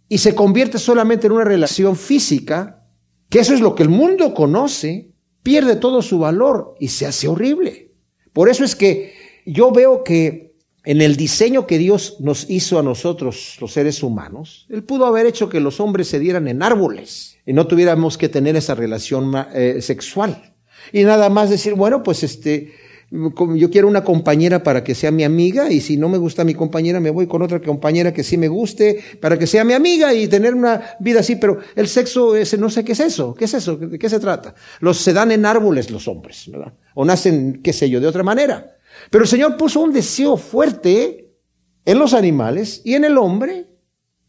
[0.09, 2.83] y se convierte solamente en una relación física,
[3.29, 7.27] que eso es lo que el mundo conoce, pierde todo su valor y se hace
[7.27, 7.93] horrible.
[8.33, 9.13] Por eso es que
[9.45, 10.50] yo veo que
[10.83, 15.25] en el diseño que Dios nos hizo a nosotros, los seres humanos, Él pudo haber
[15.27, 19.33] hecho que los hombres se dieran en árboles y no tuviéramos que tener esa relación
[19.53, 20.55] eh, sexual.
[20.91, 22.73] Y nada más decir, bueno, pues este,
[23.11, 26.55] yo quiero una compañera para que sea mi amiga y si no me gusta mi
[26.55, 30.13] compañera me voy con otra compañera que sí me guste para que sea mi amiga
[30.13, 33.45] y tener una vida así, pero el sexo ese no sé qué es eso, qué
[33.45, 34.55] es eso, de qué se trata.
[34.79, 36.73] Los se dan en árboles los hombres, ¿verdad?
[36.95, 38.77] O nacen, qué sé yo, de otra manera.
[39.09, 41.33] Pero el Señor puso un deseo fuerte
[41.85, 43.67] en los animales y en el hombre,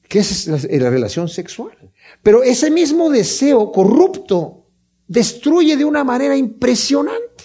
[0.09, 1.77] que es la relación sexual.
[2.23, 4.67] Pero ese mismo deseo corrupto
[5.07, 7.45] destruye de una manera impresionante.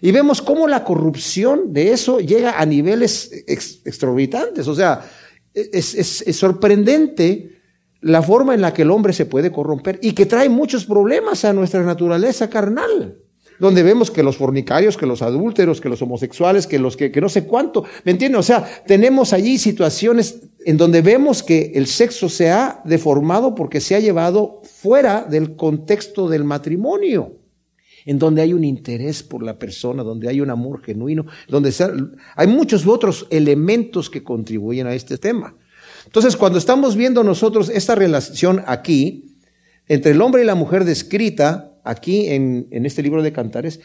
[0.00, 4.68] Y vemos cómo la corrupción de eso llega a niveles exorbitantes.
[4.68, 5.08] O sea,
[5.54, 7.62] es, sorprendente
[8.00, 11.44] la forma en la que el hombre se puede corromper y que trae muchos problemas
[11.44, 13.18] a nuestra naturaleza carnal.
[13.58, 17.20] Donde vemos que los fornicarios, que los adúlteros, que los homosexuales, que los que, que
[17.20, 18.40] no sé cuánto, ¿me entienden?
[18.40, 23.80] O sea, tenemos allí situaciones en donde vemos que el sexo se ha deformado porque
[23.80, 27.38] se ha llevado fuera del contexto del matrimonio
[28.04, 31.72] en donde hay un interés por la persona, donde hay un amor genuino, donde
[32.36, 35.56] hay muchos otros elementos que contribuyen a este tema.
[36.04, 39.38] Entonces, cuando estamos viendo nosotros esta relación aquí,
[39.88, 43.80] entre el hombre y la mujer descrita aquí en, en este libro de Cantares,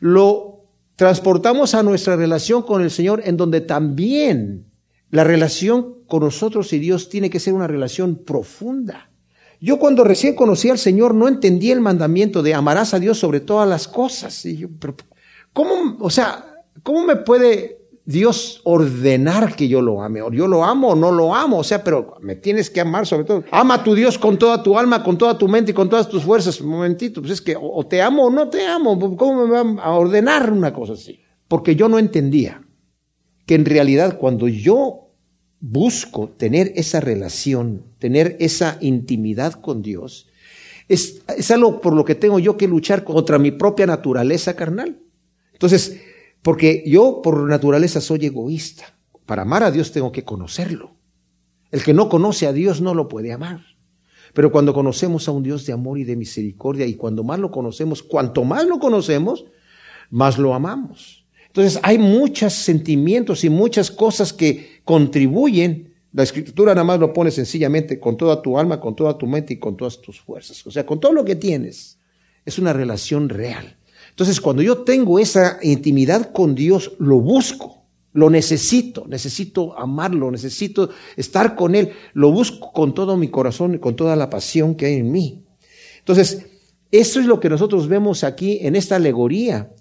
[0.00, 4.66] lo transportamos a nuestra relación con el Señor, en donde también
[5.10, 9.10] la relación con nosotros y Dios tiene que ser una relación profunda.
[9.60, 13.40] Yo cuando recién conocí al Señor no entendí el mandamiento de amarás a Dios sobre
[13.40, 14.44] todas las cosas.
[14.44, 14.66] Y
[15.52, 20.20] ¿cómo, o sea, cómo me puede Dios ordenar que yo lo ame?
[20.32, 21.58] Yo lo amo o no lo amo.
[21.58, 23.44] O sea, pero me tienes que amar sobre todo.
[23.50, 26.08] Ama a tu Dios con toda tu alma, con toda tu mente y con todas
[26.08, 26.60] tus fuerzas.
[26.60, 29.16] Un momentito, pues es que o te amo o no te amo.
[29.16, 31.20] ¿Cómo me va a ordenar una cosa así?
[31.48, 32.62] Porque yo no entendía
[33.46, 35.10] que en realidad cuando yo
[35.60, 40.28] busco tener esa relación, tener esa intimidad con Dios,
[40.88, 44.98] es, es, algo por lo que tengo yo que luchar contra mi propia naturaleza carnal.
[45.54, 45.98] Entonces,
[46.44, 48.98] porque yo por naturaleza soy egoísta.
[49.24, 50.94] Para amar a Dios tengo que conocerlo.
[51.70, 53.62] El que no conoce a Dios no lo puede amar.
[54.34, 57.50] Pero cuando conocemos a un Dios de amor y de misericordia, y cuando más lo
[57.50, 59.46] conocemos, cuanto más lo conocemos,
[60.10, 61.24] más lo amamos.
[61.46, 65.94] Entonces hay muchos sentimientos y muchas cosas que contribuyen.
[66.12, 69.54] La escritura nada más lo pone sencillamente con toda tu alma, con toda tu mente
[69.54, 70.66] y con todas tus fuerzas.
[70.66, 71.98] O sea, con todo lo que tienes.
[72.44, 73.78] Es una relación real.
[74.14, 80.90] Entonces, cuando yo tengo esa intimidad con Dios, lo busco, lo necesito, necesito amarlo, necesito
[81.16, 84.86] estar con Él, lo busco con todo mi corazón y con toda la pasión que
[84.86, 85.44] hay en mí.
[85.98, 86.46] Entonces,
[86.92, 89.72] eso es lo que nosotros vemos aquí en esta alegoría.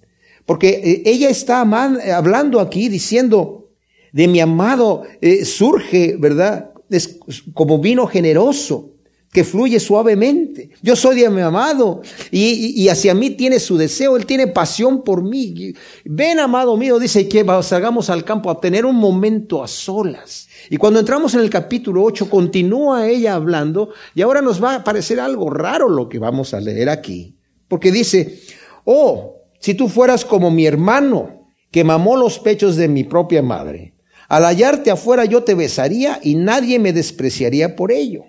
[0.47, 3.69] Porque eh, ella está hablando aquí diciendo,
[4.13, 6.71] de mi amado eh, surge, ¿verdad?
[6.89, 7.19] Es
[7.53, 8.92] como vino generoso
[9.33, 10.69] que fluye suavemente.
[10.81, 15.23] Yo soy de mi amado y, hacia mí tiene su deseo, él tiene pasión por
[15.23, 15.73] mí.
[16.05, 20.47] Ven, amado mío, dice que salgamos al campo a tener un momento a solas.
[20.69, 24.83] Y cuando entramos en el capítulo 8, continúa ella hablando y ahora nos va a
[24.83, 27.35] parecer algo raro lo que vamos a leer aquí.
[27.67, 28.39] Porque dice,
[28.85, 33.95] oh, si tú fueras como mi hermano, que mamó los pechos de mi propia madre,
[34.29, 38.25] al hallarte afuera yo te besaría y nadie me despreciaría por ello.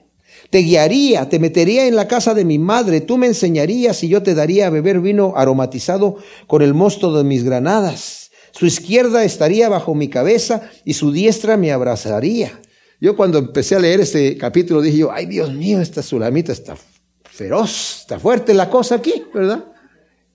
[0.50, 4.22] Te guiaría, te metería en la casa de mi madre, tú me enseñarías y yo
[4.22, 8.30] te daría a beber vino aromatizado con el mosto de mis granadas.
[8.52, 12.60] Su izquierda estaría bajo mi cabeza y su diestra me abrazaría.
[13.00, 16.76] Yo cuando empecé a leer este capítulo dije yo, ay Dios mío, esta sulamita está
[17.24, 19.64] feroz, está fuerte la cosa aquí, ¿verdad?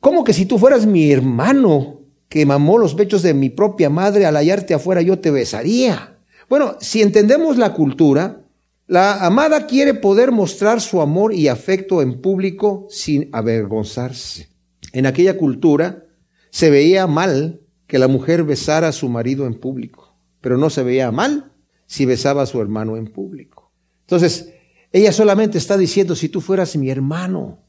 [0.01, 4.25] ¿Cómo que si tú fueras mi hermano que mamó los pechos de mi propia madre,
[4.25, 6.19] al hallarte afuera yo te besaría?
[6.49, 8.41] Bueno, si entendemos la cultura,
[8.89, 14.49] la amada quiere poder mostrar su amor y afecto en público sin avergonzarse.
[14.93, 16.05] En aquella cultura
[16.49, 20.81] se veía mal que la mujer besara a su marido en público, pero no se
[20.81, 21.53] veía mal
[21.85, 23.71] si besaba a su hermano en público.
[24.01, 24.53] Entonces,
[24.91, 27.59] ella solamente está diciendo, si tú fueras mi hermano,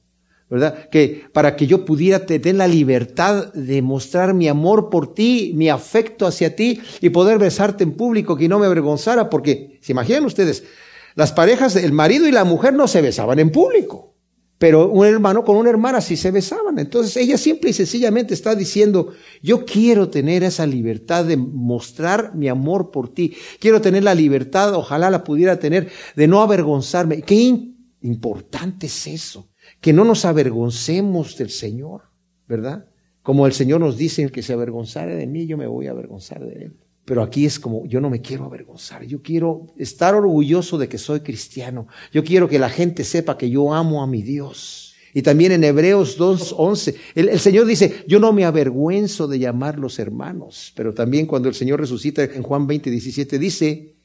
[0.48, 0.88] ¿verdad?
[0.88, 5.68] Que para que yo pudiera tener la libertad de mostrar mi amor por ti, mi
[5.68, 10.24] afecto hacia ti y poder besarte en público, que no me avergonzara, porque, ¿se imaginan
[10.24, 10.64] ustedes?
[11.14, 14.14] Las parejas, el marido y la mujer no se besaban en público,
[14.58, 16.78] pero un hermano con una hermana sí se besaban.
[16.78, 22.48] Entonces ella simple y sencillamente está diciendo, yo quiero tener esa libertad de mostrar mi
[22.48, 23.34] amor por ti.
[23.58, 27.22] Quiero tener la libertad, ojalá la pudiera tener, de no avergonzarme.
[27.22, 27.70] Qué
[28.02, 32.02] importante es eso que no nos avergoncemos del Señor,
[32.46, 32.86] ¿verdad?
[33.22, 35.92] Como el Señor nos dice, el que se avergonzare de mí, yo me voy a
[35.92, 36.76] avergonzar de él.
[37.10, 40.96] Pero aquí es como, yo no me quiero avergonzar, yo quiero estar orgulloso de que
[40.96, 44.94] soy cristiano, yo quiero que la gente sepa que yo amo a mi Dios.
[45.12, 49.98] Y también en Hebreos 2.11, el, el Señor dice, yo no me avergüenzo de llamarlos
[49.98, 53.96] hermanos, pero también cuando el Señor resucita en Juan 20.17 dice,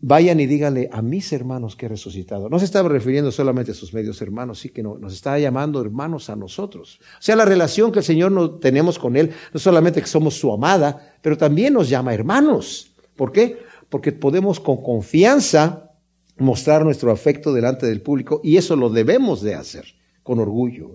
[0.00, 2.50] vayan y díganle a mis hermanos que he resucitado.
[2.50, 5.80] No se estaba refiriendo solamente a sus medios hermanos, sí que no, nos está llamando
[5.80, 7.00] hermanos a nosotros.
[7.18, 10.34] O sea, la relación que el Señor no, tenemos con Él, no solamente que somos
[10.34, 12.92] su amada, pero también nos llama hermanos.
[13.16, 13.58] ¿Por qué?
[13.88, 15.92] Porque podemos con confianza
[16.36, 19.84] mostrar nuestro afecto delante del público y eso lo debemos de hacer
[20.22, 20.90] con orgullo.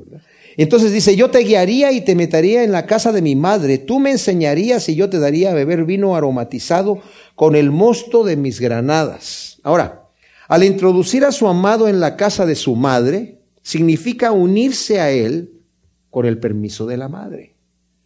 [0.57, 3.99] Entonces dice, yo te guiaría y te metería en la casa de mi madre, tú
[3.99, 7.01] me enseñarías y yo te daría a beber vino aromatizado
[7.35, 9.59] con el mosto de mis granadas.
[9.63, 10.09] Ahora,
[10.47, 15.61] al introducir a su amado en la casa de su madre, significa unirse a él
[16.09, 17.55] con el permiso de la madre.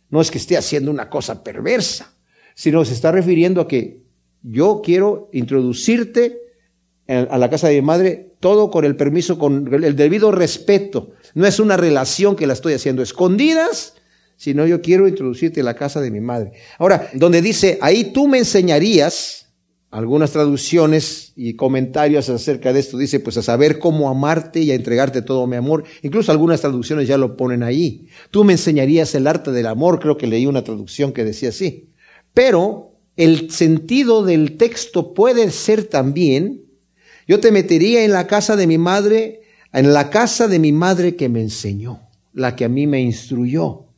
[0.10, 2.14] No es que esté haciendo una cosa perversa,
[2.56, 4.02] sino se está refiriendo a que
[4.42, 6.40] yo quiero introducirte
[7.08, 11.12] a la casa de mi madre, todo con el permiso, con el debido respeto.
[11.34, 13.96] No es una relación que la estoy haciendo escondidas,
[14.40, 16.54] sino yo quiero introducirte a la casa de mi madre.
[16.78, 19.48] Ahora, donde dice, ahí tú me enseñarías,
[19.92, 24.76] algunas traducciones y comentarios acerca de esto, dice, pues a saber cómo amarte y a
[24.76, 25.84] entregarte todo mi amor.
[26.04, 28.08] Incluso algunas traducciones ya lo ponen ahí.
[28.32, 31.90] Tú me enseñarías el arte del amor, creo que leí una traducción que decía así.
[32.34, 36.62] Pero el sentido del texto puede ser también,
[37.28, 39.42] yo te metería en la casa de mi madre,
[39.74, 42.00] en la casa de mi madre que me enseñó,
[42.32, 43.89] la que a mí me instruyó.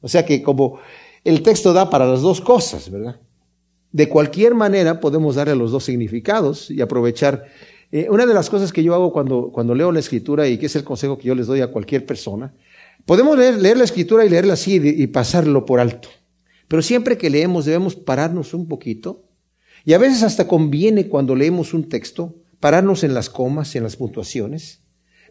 [0.00, 0.78] O sea que como
[1.24, 3.20] el texto da para las dos cosas, ¿verdad?
[3.92, 7.46] De cualquier manera podemos darle los dos significados y aprovechar.
[7.92, 10.66] Eh, una de las cosas que yo hago cuando, cuando leo la escritura y que
[10.66, 12.52] es el consejo que yo les doy a cualquier persona,
[13.04, 16.08] podemos leer, la escritura y leerla así y, y pasarlo por alto.
[16.68, 19.24] Pero siempre que leemos debemos pararnos un poquito
[19.84, 23.96] y a veces hasta conviene cuando leemos un texto pararnos en las comas en las
[23.96, 24.80] puntuaciones.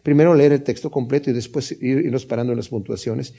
[0.02, 3.34] Primero leer el texto completo y después irnos parando en las puntuaciones.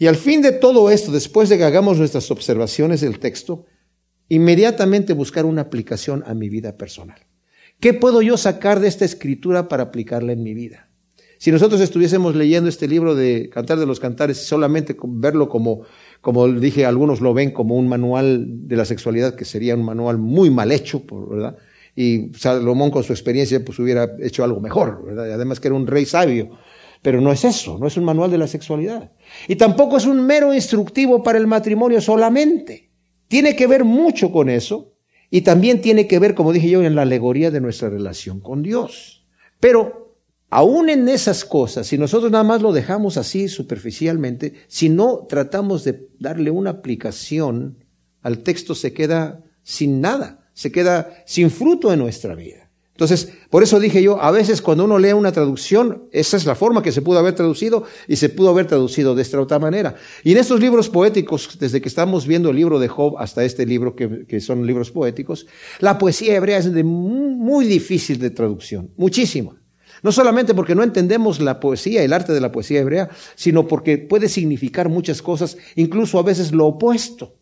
[0.00, 3.66] Y al fin de todo esto, después de que hagamos nuestras observaciones del texto,
[4.30, 7.18] inmediatamente buscar una aplicación a mi vida personal.
[7.80, 10.88] ¿Qué puedo yo sacar de esta escritura para aplicarla en mi vida?
[11.36, 15.82] Si nosotros estuviésemos leyendo este libro de Cantar de los Cantares, solamente verlo como,
[16.22, 20.16] como dije, algunos lo ven como un manual de la sexualidad, que sería un manual
[20.16, 21.58] muy mal hecho, ¿verdad?
[21.94, 26.06] Y Salomón con su experiencia pues hubiera hecho algo mejor, además que era un rey
[26.06, 26.52] sabio.
[27.02, 29.12] Pero no es eso, no es un manual de la sexualidad.
[29.48, 32.90] Y tampoco es un mero instructivo para el matrimonio solamente.
[33.28, 34.94] Tiene que ver mucho con eso
[35.30, 38.62] y también tiene que ver, como dije yo, en la alegoría de nuestra relación con
[38.62, 39.24] Dios.
[39.60, 40.16] Pero
[40.50, 45.84] aún en esas cosas, si nosotros nada más lo dejamos así superficialmente, si no tratamos
[45.84, 47.84] de darle una aplicación
[48.20, 52.59] al texto, se queda sin nada, se queda sin fruto en nuestra vida.
[53.00, 56.54] Entonces, por eso dije yo, a veces cuando uno lee una traducción, esa es la
[56.54, 59.94] forma que se pudo haber traducido y se pudo haber traducido de esta otra manera.
[60.22, 63.64] Y en estos libros poéticos, desde que estamos viendo el libro de Job hasta este
[63.64, 65.46] libro que, son libros poéticos,
[65.78, 69.56] la poesía hebrea es de muy, difícil de traducción, muchísimo.
[70.02, 73.96] No solamente porque no entendemos la poesía, el arte de la poesía hebrea, sino porque
[73.96, 77.38] puede significar muchas cosas, incluso a veces lo opuesto.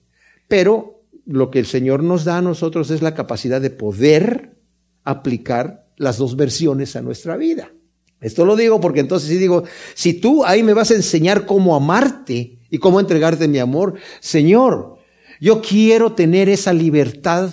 [0.46, 4.57] Pero lo que el Señor nos da a nosotros es la capacidad de poder
[5.08, 7.72] aplicar las dos versiones a nuestra vida.
[8.20, 11.74] Esto lo digo porque entonces si digo, si tú ahí me vas a enseñar cómo
[11.74, 14.98] amarte y cómo entregarte mi amor, Señor,
[15.40, 17.50] yo quiero tener esa libertad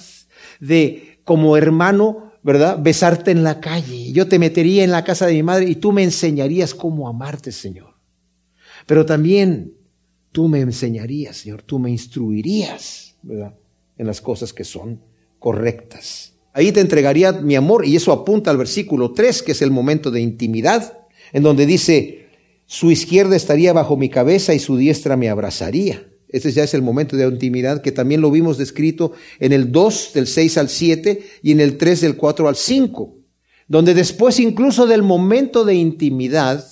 [0.60, 2.78] de como hermano, ¿verdad?
[2.82, 4.12] Besarte en la calle.
[4.12, 7.54] Yo te metería en la casa de mi madre y tú me enseñarías cómo amarte,
[7.54, 7.96] Señor.
[8.86, 9.74] Pero también
[10.32, 13.56] tú me enseñarías, Señor, tú me instruirías, ¿verdad?
[13.98, 15.00] En las cosas que son
[15.40, 16.35] correctas.
[16.56, 20.10] Ahí te entregaría mi amor y eso apunta al versículo 3, que es el momento
[20.10, 21.00] de intimidad,
[21.34, 22.28] en donde dice,
[22.66, 26.08] su izquierda estaría bajo mi cabeza y su diestra me abrazaría.
[26.30, 30.12] Ese ya es el momento de intimidad que también lo vimos descrito en el 2
[30.14, 33.18] del 6 al 7 y en el 3 del 4 al 5,
[33.68, 36.66] donde después incluso del momento de intimidad,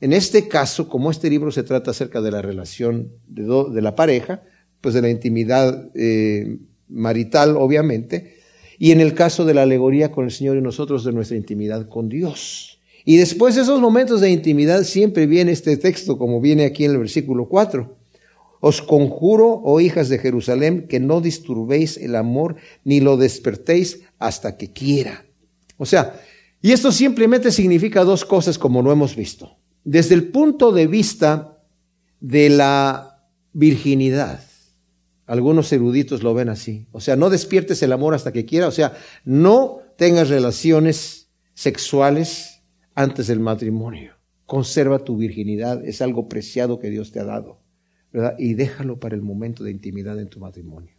[0.00, 3.96] en este caso, como este libro se trata acerca de la relación de, de la
[3.96, 4.44] pareja,
[4.80, 6.58] pues de la intimidad eh,
[6.88, 8.43] marital, obviamente,
[8.78, 11.88] y en el caso de la alegoría con el Señor y nosotros de nuestra intimidad
[11.88, 12.80] con Dios.
[13.04, 16.92] Y después de esos momentos de intimidad siempre viene este texto, como viene aquí en
[16.92, 17.96] el versículo 4.
[18.60, 24.56] Os conjuro, oh hijas de Jerusalén, que no disturbéis el amor ni lo despertéis hasta
[24.56, 25.26] que quiera.
[25.76, 26.18] O sea,
[26.62, 29.58] y esto simplemente significa dos cosas como lo hemos visto.
[29.84, 31.58] Desde el punto de vista
[32.20, 33.22] de la
[33.52, 34.40] virginidad,
[35.26, 36.86] algunos eruditos lo ven así.
[36.92, 38.68] O sea, no despiertes el amor hasta que quiera.
[38.68, 42.62] O sea, no tengas relaciones sexuales
[42.94, 44.14] antes del matrimonio.
[44.46, 45.84] Conserva tu virginidad.
[45.84, 47.64] Es algo preciado que Dios te ha dado.
[48.12, 48.36] ¿verdad?
[48.38, 50.94] Y déjalo para el momento de intimidad en tu matrimonio.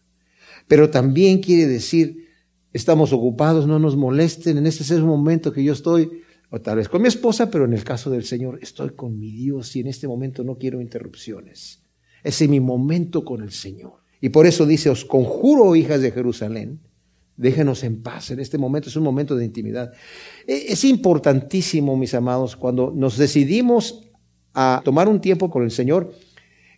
[0.68, 2.28] Pero también quiere decir,
[2.74, 4.58] estamos ocupados, no nos molesten.
[4.58, 7.64] En este es el momento que yo estoy, o tal vez con mi esposa, pero
[7.64, 10.82] en el caso del Señor, estoy con mi Dios y en este momento no quiero
[10.82, 11.82] interrupciones.
[12.22, 14.05] Ese es mi momento con el Señor.
[14.22, 16.80] Y por eso dice, os conjuro, hijas de Jerusalén,
[17.38, 18.32] déjenos en paz.
[18.32, 19.92] En este momento es un momento de intimidad.
[20.48, 24.04] E, es importantísimo, mis amados, cuando nos decidimos
[24.54, 26.14] a tomar un tiempo con el Señor,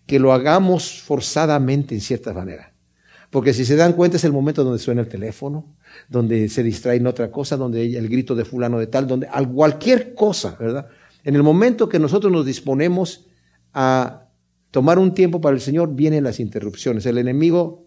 [0.06, 2.74] que lo hagamos forzadamente en cierta manera.
[3.30, 5.76] Porque si se dan cuenta es el momento donde suena el teléfono,
[6.08, 10.16] donde se distrae en otra cosa, donde el grito de fulano de tal, donde cualquier
[10.16, 10.88] cosa, ¿verdad?
[11.26, 13.28] En el momento que nosotros nos disponemos
[13.74, 14.27] a
[14.72, 17.06] tomar un tiempo para el Señor, vienen las interrupciones.
[17.06, 17.86] El enemigo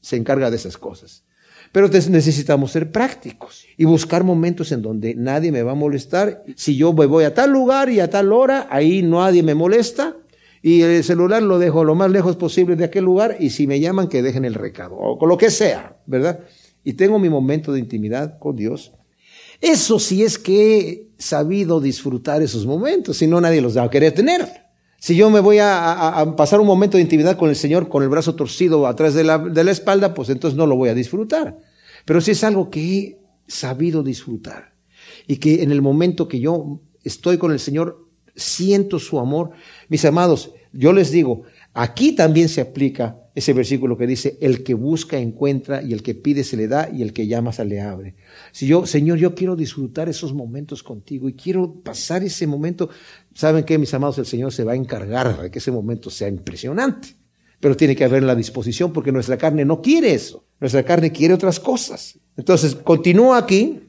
[0.00, 1.24] se encarga de esas cosas.
[1.72, 6.42] Pero necesitamos ser prácticos y buscar momentos en donde nadie me va a molestar.
[6.56, 10.16] Si yo voy a tal lugar y a tal hora, ahí nadie me molesta.
[10.62, 13.36] Y el celular lo dejo lo más lejos posible de aquel lugar.
[13.38, 16.40] Y si me llaman, que dejen el recado o con lo que sea, ¿verdad?
[16.82, 18.92] Y tengo mi momento de intimidad con Dios.
[19.60, 23.90] Eso sí es que he sabido disfrutar esos momentos, si no nadie los va a
[23.90, 24.69] querer tener.
[25.00, 28.10] Si yo me voy a, pasar un momento de intimidad con el Señor con el
[28.10, 31.56] brazo torcido atrás de la, de la espalda, pues entonces no lo voy a disfrutar.
[32.04, 34.74] Pero si es algo que he sabido disfrutar
[35.26, 39.52] y que en el momento que yo estoy con el Señor siento su amor,
[39.88, 44.74] mis amados, yo les digo, aquí también se aplica ese versículo que dice, el que
[44.74, 47.80] busca encuentra y el que pide se le da y el que llama se le
[47.80, 48.16] abre.
[48.52, 52.90] Si yo, Señor, yo quiero disfrutar esos momentos contigo y quiero pasar ese momento,
[53.34, 54.18] ¿saben qué, mis amados?
[54.18, 57.16] El Señor se va a encargar de que ese momento sea impresionante.
[57.60, 60.46] Pero tiene que haber la disposición porque nuestra carne no quiere eso.
[60.58, 62.18] Nuestra carne quiere otras cosas.
[62.36, 63.80] Entonces, continúa aquí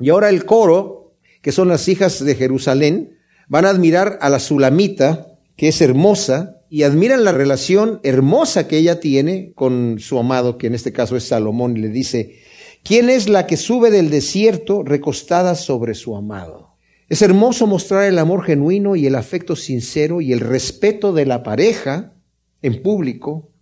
[0.00, 3.18] y ahora el coro, que son las hijas de Jerusalén,
[3.48, 8.78] van a admirar a la Sulamita, que es hermosa, y admiran la relación hermosa que
[8.78, 12.40] ella tiene con su amado, que en este caso es Salomón, y le dice,
[12.82, 16.76] ¿quién es la que sube del desierto recostada sobre su amado?
[17.08, 21.44] Es hermoso mostrar el amor genuino y el afecto sincero y el respeto de la
[21.44, 22.14] pareja
[22.62, 23.52] en público,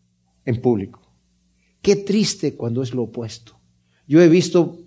[0.47, 1.03] en público.
[1.83, 3.61] Qué triste cuando es lo opuesto.
[4.07, 4.79] Yo he visto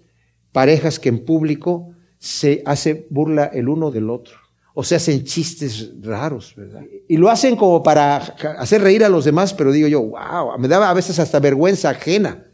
[0.51, 4.47] parejas que en público se hace burla el uno del otro
[4.80, 6.84] o se hacen chistes raros, ¿verdad?
[7.07, 10.67] Y lo hacen como para hacer reír a los demás, pero digo yo, wow, me
[10.67, 12.45] daba a veces hasta vergüenza ajena.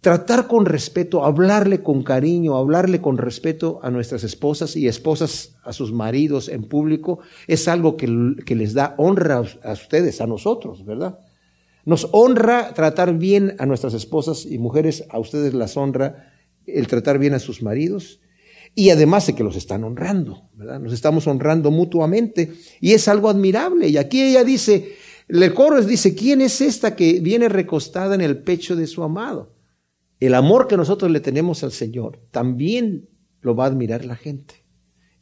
[0.00, 5.74] Tratar con respeto, hablarle con cariño, hablarle con respeto a nuestras esposas y esposas a
[5.74, 10.86] sus maridos en público es algo que, que les da honra a ustedes, a nosotros,
[10.86, 11.18] ¿verdad?
[11.84, 16.32] Nos honra tratar bien a nuestras esposas y mujeres, a ustedes las honra
[16.66, 18.20] el tratar bien a sus maridos
[18.74, 20.80] y además de que los están honrando, ¿verdad?
[20.80, 23.88] Nos estamos honrando mutuamente y es algo admirable.
[23.88, 24.96] Y aquí ella dice,
[25.28, 29.54] el coro dice, ¿quién es esta que viene recostada en el pecho de su amado?
[30.18, 33.08] El amor que nosotros le tenemos al Señor también
[33.40, 34.64] lo va a admirar la gente.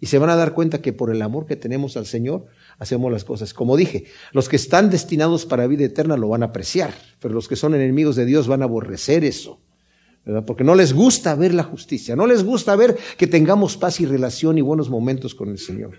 [0.00, 2.46] Y se van a dar cuenta que por el amor que tenemos al Señor
[2.78, 3.54] hacemos las cosas.
[3.54, 7.46] Como dije, los que están destinados para vida eterna lo van a apreciar, pero los
[7.46, 9.60] que son enemigos de Dios van a aborrecer eso.
[10.46, 14.06] Porque no les gusta ver la justicia, no les gusta ver que tengamos paz y
[14.06, 15.98] relación y buenos momentos con el Señor,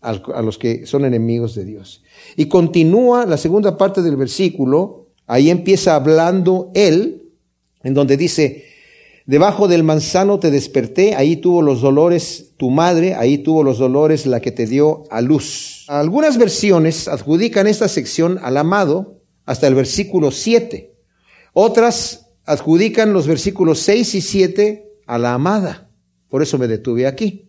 [0.00, 2.02] a los que son enemigos de Dios.
[2.36, 7.30] Y continúa la segunda parte del versículo, ahí empieza hablando él,
[7.82, 8.66] en donde dice,
[9.24, 14.26] debajo del manzano te desperté, ahí tuvo los dolores tu madre, ahí tuvo los dolores
[14.26, 15.86] la que te dio a luz.
[15.88, 20.94] Algunas versiones adjudican esta sección al amado hasta el versículo 7.
[21.54, 25.90] Otras adjudican los versículos 6 y 7 a la amada.
[26.28, 27.48] Por eso me detuve aquí.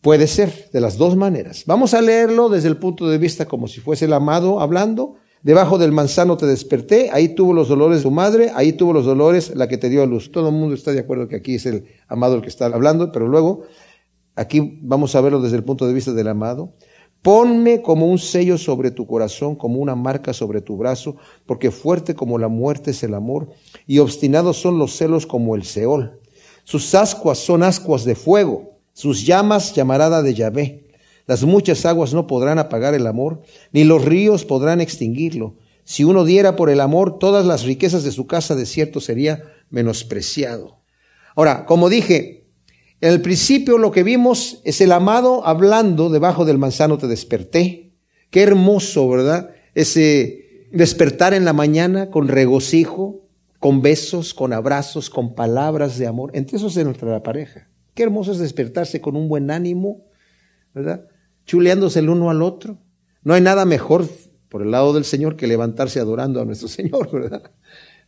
[0.00, 1.64] Puede ser de las dos maneras.
[1.66, 5.14] Vamos a leerlo desde el punto de vista como si fuese el amado hablando.
[5.42, 9.04] Debajo del manzano te desperté, ahí tuvo los dolores de tu madre, ahí tuvo los
[9.04, 10.30] dolores la que te dio a luz.
[10.30, 13.10] Todo el mundo está de acuerdo que aquí es el amado el que está hablando,
[13.10, 13.62] pero luego
[14.36, 16.74] aquí vamos a verlo desde el punto de vista del amado.
[17.22, 21.16] Ponme como un sello sobre tu corazón, como una marca sobre tu brazo,
[21.46, 23.48] porque fuerte como la muerte es el amor,
[23.86, 26.20] y obstinados son los celos como el Seol.
[26.64, 30.88] Sus ascuas son ascuas de fuego, sus llamas llamarada de Yahvé.
[31.26, 35.54] Las muchas aguas no podrán apagar el amor, ni los ríos podrán extinguirlo.
[35.84, 39.44] Si uno diera por el amor todas las riquezas de su casa, de cierto sería
[39.70, 40.78] menospreciado.
[41.36, 42.41] Ahora, como dije,
[43.02, 47.90] en el principio lo que vimos es el amado hablando debajo del manzano te desperté.
[48.30, 49.50] Qué hermoso, ¿verdad?
[49.74, 53.26] Ese despertar en la mañana con regocijo,
[53.58, 56.30] con besos, con abrazos, con palabras de amor.
[56.34, 57.68] Entre esos es nuestra pareja.
[57.94, 60.04] Qué hermoso es despertarse con un buen ánimo,
[60.72, 61.04] ¿verdad?
[61.44, 62.78] Chuleándose el uno al otro.
[63.24, 64.06] No hay nada mejor
[64.48, 67.50] por el lado del Señor que levantarse adorando a nuestro Señor, ¿verdad?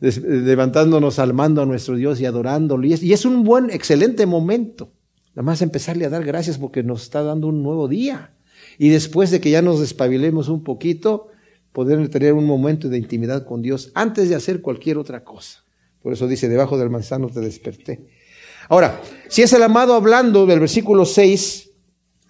[0.01, 2.87] Levantándonos, almando a nuestro Dios y adorándolo.
[2.87, 4.93] Y es, un buen, excelente momento.
[5.35, 8.35] Nada más empezarle a dar gracias porque nos está dando un nuevo día.
[8.79, 11.29] Y después de que ya nos despabilemos un poquito,
[11.73, 15.65] poder tener un momento de intimidad con Dios antes de hacer cualquier otra cosa.
[16.03, 18.07] Por eso dice, debajo del manzano te desperté.
[18.69, 21.71] Ahora, si es el amado hablando del versículo 6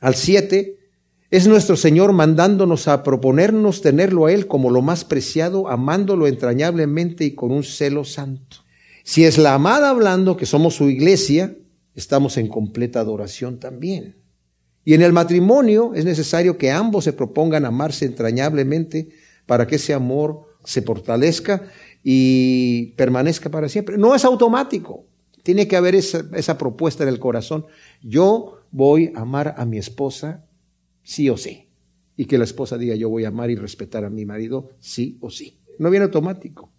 [0.00, 0.78] al 7,
[1.30, 7.24] es nuestro Señor mandándonos a proponernos tenerlo a Él como lo más preciado, amándolo entrañablemente
[7.24, 8.58] y con un celo santo.
[9.02, 11.56] Si es la amada hablando, que somos su iglesia,
[11.94, 14.16] estamos en completa adoración también.
[14.84, 19.08] Y en el matrimonio es necesario que ambos se propongan amarse entrañablemente
[19.46, 21.62] para que ese amor se fortalezca
[22.02, 23.96] y permanezca para siempre.
[23.96, 25.06] No es automático.
[25.42, 27.66] Tiene que haber esa, propuesta en el corazón.
[28.02, 30.44] Yo voy a amar a mi esposa
[31.04, 31.68] sí o sí.
[32.16, 35.18] Y que la esposa diga, yo voy a amar y respetar a mi marido, sí
[35.20, 35.60] o sí.
[35.78, 36.72] No viene automático.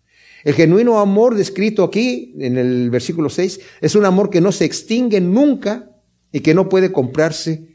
[0.43, 4.65] El genuino amor descrito aquí en el versículo 6 es un amor que no se
[4.65, 5.91] extingue nunca
[6.31, 7.69] y que no puede comprarse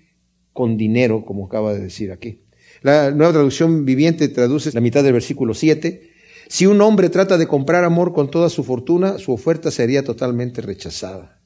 [0.52, 2.42] con dinero, como acaba de decir aquí.
[2.82, 6.10] La nueva traducción viviente traduce la mitad del versículo 7.
[6.48, 10.62] Si un hombre trata de comprar amor con toda su fortuna, su oferta sería totalmente
[10.62, 11.39] rechazada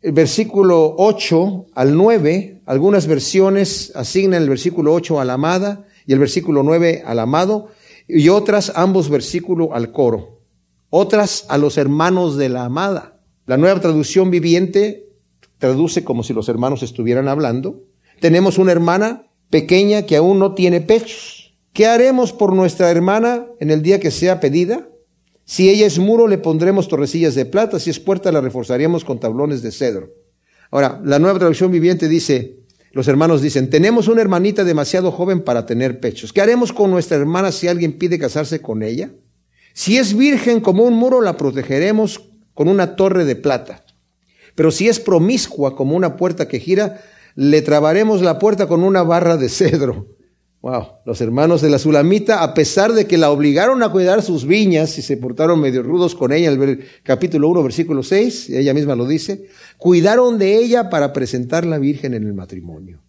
[0.00, 6.12] el versículo 8 al 9, algunas versiones asignan el versículo 8 a la amada y
[6.12, 7.68] el versículo 9 al amado,
[8.06, 10.40] y otras ambos versículos al coro,
[10.88, 13.20] otras a los hermanos de la amada.
[13.46, 15.08] La nueva traducción viviente
[15.58, 17.82] traduce como si los hermanos estuvieran hablando.
[18.20, 21.54] Tenemos una hermana pequeña que aún no tiene pechos.
[21.72, 24.88] ¿Qué haremos por nuestra hermana en el día que sea pedida?
[25.48, 27.78] Si ella es muro, le pondremos torrecillas de plata.
[27.78, 30.12] Si es puerta, la reforzaríamos con tablones de cedro.
[30.70, 32.58] Ahora, la nueva traducción viviente dice,
[32.92, 36.34] los hermanos dicen, tenemos una hermanita demasiado joven para tener pechos.
[36.34, 39.10] ¿Qué haremos con nuestra hermana si alguien pide casarse con ella?
[39.72, 43.86] Si es virgen como un muro, la protegeremos con una torre de plata.
[44.54, 47.00] Pero si es promiscua como una puerta que gira,
[47.36, 50.08] le trabaremos la puerta con una barra de cedro.
[50.60, 54.44] Wow, los hermanos de la Sulamita, a pesar de que la obligaron a cuidar sus
[54.44, 58.74] viñas y se portaron medio rudos con ella, el capítulo 1, versículo 6, y ella
[58.74, 59.46] misma lo dice,
[59.76, 63.00] cuidaron de ella para presentar la Virgen en el matrimonio.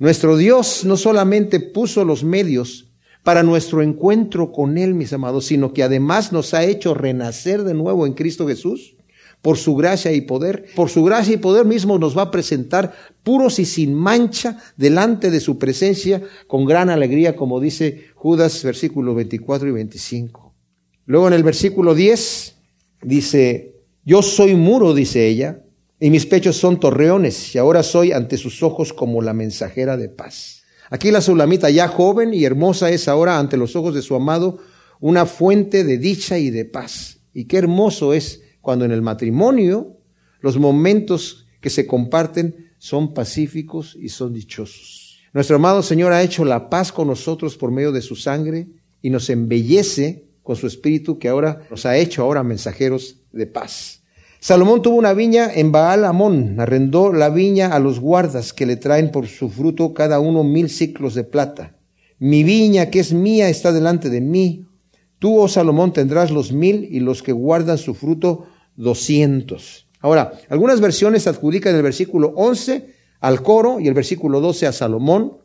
[0.00, 2.92] Nuestro Dios no solamente puso los medios
[3.22, 7.74] para nuestro encuentro con Él, mis amados, sino que además nos ha hecho renacer de
[7.74, 8.96] nuevo en Cristo Jesús
[9.46, 10.66] por su gracia y poder.
[10.74, 12.92] Por su gracia y poder mismo nos va a presentar
[13.22, 19.14] puros y sin mancha delante de su presencia con gran alegría, como dice Judas versículos
[19.14, 20.52] 24 y 25.
[21.04, 22.56] Luego en el versículo 10
[23.02, 25.62] dice, yo soy muro, dice ella,
[26.00, 30.08] y mis pechos son torreones, y ahora soy ante sus ojos como la mensajera de
[30.08, 30.64] paz.
[30.90, 34.58] Aquí la sulamita ya joven y hermosa es ahora ante los ojos de su amado
[34.98, 37.20] una fuente de dicha y de paz.
[37.32, 39.96] Y qué hermoso es cuando en el matrimonio
[40.40, 45.20] los momentos que se comparten son pacíficos y son dichosos.
[45.32, 48.66] Nuestro amado Señor ha hecho la paz con nosotros por medio de su sangre
[49.00, 54.02] y nos embellece con su espíritu que ahora nos ha hecho ahora mensajeros de paz.
[54.40, 58.74] Salomón tuvo una viña en Baal Amón, arrendó la viña a los guardas que le
[58.74, 61.76] traen por su fruto cada uno mil ciclos de plata.
[62.18, 64.66] Mi viña que es mía está delante de mí.
[65.20, 69.86] Tú, oh Salomón, tendrás los mil y los que guardan su fruto 200.
[70.00, 75.38] Ahora, algunas versiones adjudican el versículo 11 al coro y el versículo 12 a Salomón,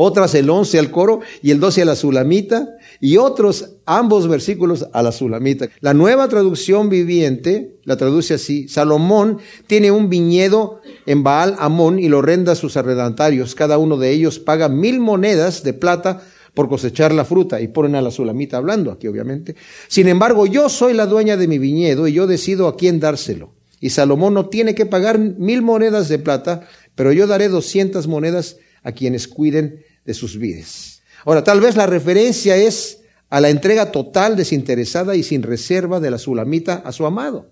[0.00, 2.68] otras el 11 al coro y el 12 a la Sulamita,
[3.00, 5.68] y otros ambos versículos a la Sulamita.
[5.80, 12.08] La nueva traducción viviente la traduce así, Salomón tiene un viñedo en Baal Amón y
[12.08, 16.22] lo renda a sus arrendantarios, cada uno de ellos paga mil monedas de plata
[16.54, 19.56] por cosechar la fruta y ponen a la sulamita hablando aquí obviamente.
[19.88, 23.54] Sin embargo, yo soy la dueña de mi viñedo y yo decido a quién dárselo.
[23.80, 28.56] Y Salomón no tiene que pagar mil monedas de plata, pero yo daré doscientas monedas
[28.82, 31.02] a quienes cuiden de sus vidas.
[31.24, 36.10] Ahora, tal vez la referencia es a la entrega total, desinteresada y sin reserva de
[36.10, 37.50] la sulamita a su amado.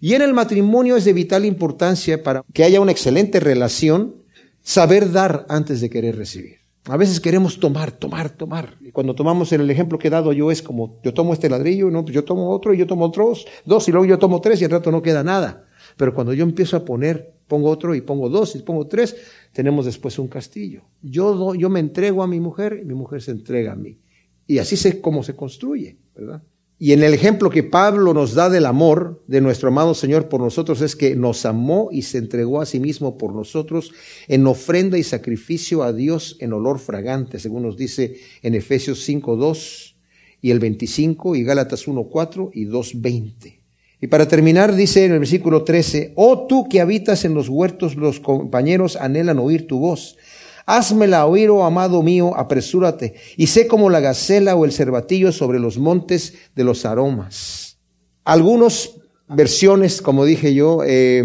[0.00, 4.16] Y en el matrimonio es de vital importancia para que haya una excelente relación,
[4.62, 6.65] saber dar antes de querer recibir.
[6.88, 8.76] A veces queremos tomar, tomar, tomar.
[8.80, 11.90] Y cuando tomamos el ejemplo que he dado yo es como, yo tomo este ladrillo,
[11.90, 14.64] no, yo tomo otro y yo tomo otros, dos y luego yo tomo tres y
[14.64, 15.66] al rato no queda nada.
[15.96, 19.16] Pero cuando yo empiezo a poner, pongo otro y pongo dos y pongo tres,
[19.52, 20.82] tenemos después un castillo.
[21.02, 23.98] Yo, yo me entrego a mi mujer y mi mujer se entrega a mí.
[24.46, 26.42] Y así sé cómo se construye, ¿verdad?
[26.78, 30.42] Y en el ejemplo que Pablo nos da del amor de nuestro amado Señor por
[30.42, 33.92] nosotros es que nos amó y se entregó a sí mismo por nosotros
[34.28, 39.36] en ofrenda y sacrificio a Dios en olor fragante, según nos dice en Efesios 5,
[39.36, 39.96] 2
[40.42, 43.60] y el 25 y Gálatas 1, 4 y 2, 20.
[43.98, 47.96] Y para terminar dice en el versículo 13, oh tú que habitas en los huertos,
[47.96, 50.18] los compañeros anhelan oír tu voz.
[50.66, 55.60] Házmela oír, oh amado mío, apresúrate, y sé como la gacela o el cervatillo sobre
[55.60, 57.78] los montes de los aromas.
[58.24, 58.90] Algunas
[59.28, 61.22] versiones, como dije yo, eh,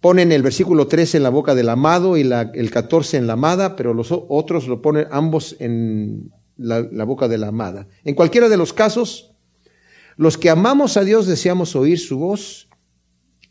[0.00, 3.76] ponen el versículo 13 en la boca del amado y el 14 en la amada,
[3.76, 7.86] pero los otros lo ponen ambos en la, la boca de la amada.
[8.04, 9.32] En cualquiera de los casos,
[10.16, 12.68] los que amamos a Dios deseamos oír su voz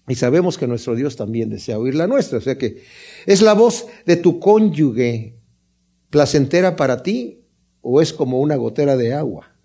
[0.07, 2.37] y sabemos que nuestro Dios también desea oír la nuestra.
[2.37, 2.83] O sea que
[3.25, 5.35] es la voz de tu cónyuge
[6.09, 7.41] placentera para ti
[7.81, 9.55] o es como una gotera de agua.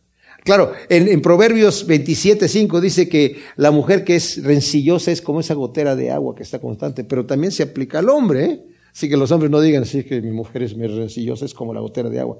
[0.45, 5.97] Claro, en, Proverbios 27.5 dice que la mujer que es rencillosa es como esa gotera
[5.97, 8.45] de agua que está constante, pero también se aplica al hombre.
[8.45, 8.65] ¿eh?
[8.93, 11.81] Así que los hombres no digan así que mi mujer es rencillosa, es como la
[11.81, 12.39] gotera de agua.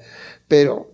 [0.49, 0.93] Pero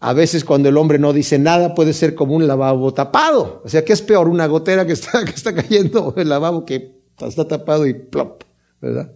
[0.00, 3.62] a veces cuando el hombre no dice nada puede ser como un lavabo tapado.
[3.64, 4.28] O sea, ¿qué es peor?
[4.28, 8.42] Una gotera que está, que está cayendo el lavabo que está tapado y plop,
[8.80, 9.12] ¿verdad?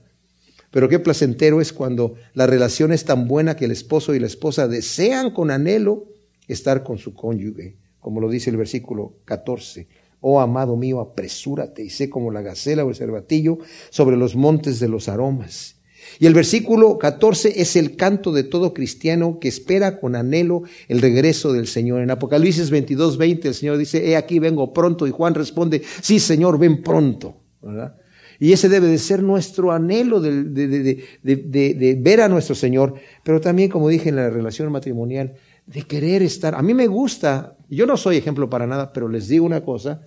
[0.70, 4.26] Pero qué placentero es cuando la relación es tan buena que el esposo y la
[4.26, 6.06] esposa desean con anhelo
[6.48, 9.88] estar con su cónyuge, como lo dice el versículo 14.
[10.20, 13.58] Oh amado mío, apresúrate y sé como la gacela o el cervatillo
[13.90, 15.76] sobre los montes de los aromas
[16.18, 21.00] y el versículo 14 es el canto de todo cristiano que espera con anhelo el
[21.00, 22.00] regreso del Señor.
[22.00, 25.06] En Apocalipsis 22, 20 el Señor dice, he aquí vengo pronto.
[25.06, 27.36] Y Juan responde, sí Señor, ven pronto.
[28.38, 30.44] Y ese debe de ser nuestro anhelo de,
[31.22, 35.34] de, ver a nuestro Señor, pero también, como dije en la relación matrimonial,
[35.66, 36.54] de querer estar.
[36.54, 40.02] A mí me gusta, yo no soy ejemplo para nada, pero les digo una cosa,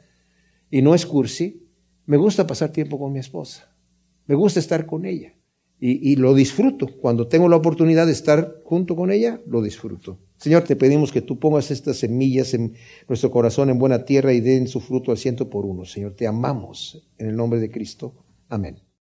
[0.70, 1.68] y no es cursi,
[2.06, 3.76] me gusta pasar tiempo con mi esposa,
[4.28, 5.34] me gusta estar con ella
[5.80, 6.88] y, lo disfruto.
[7.00, 10.20] Cuando tengo la oportunidad de estar junto con ella, lo disfruto.
[10.40, 12.74] Señor, te pedimos que tú pongas estas semillas en
[13.10, 15.84] nuestro corazón en buena tierra y den su fruto al ciento por uno.
[15.84, 18.16] Señor, te amamos en el nombre de Cristo.
[18.48, 18.89] Amén.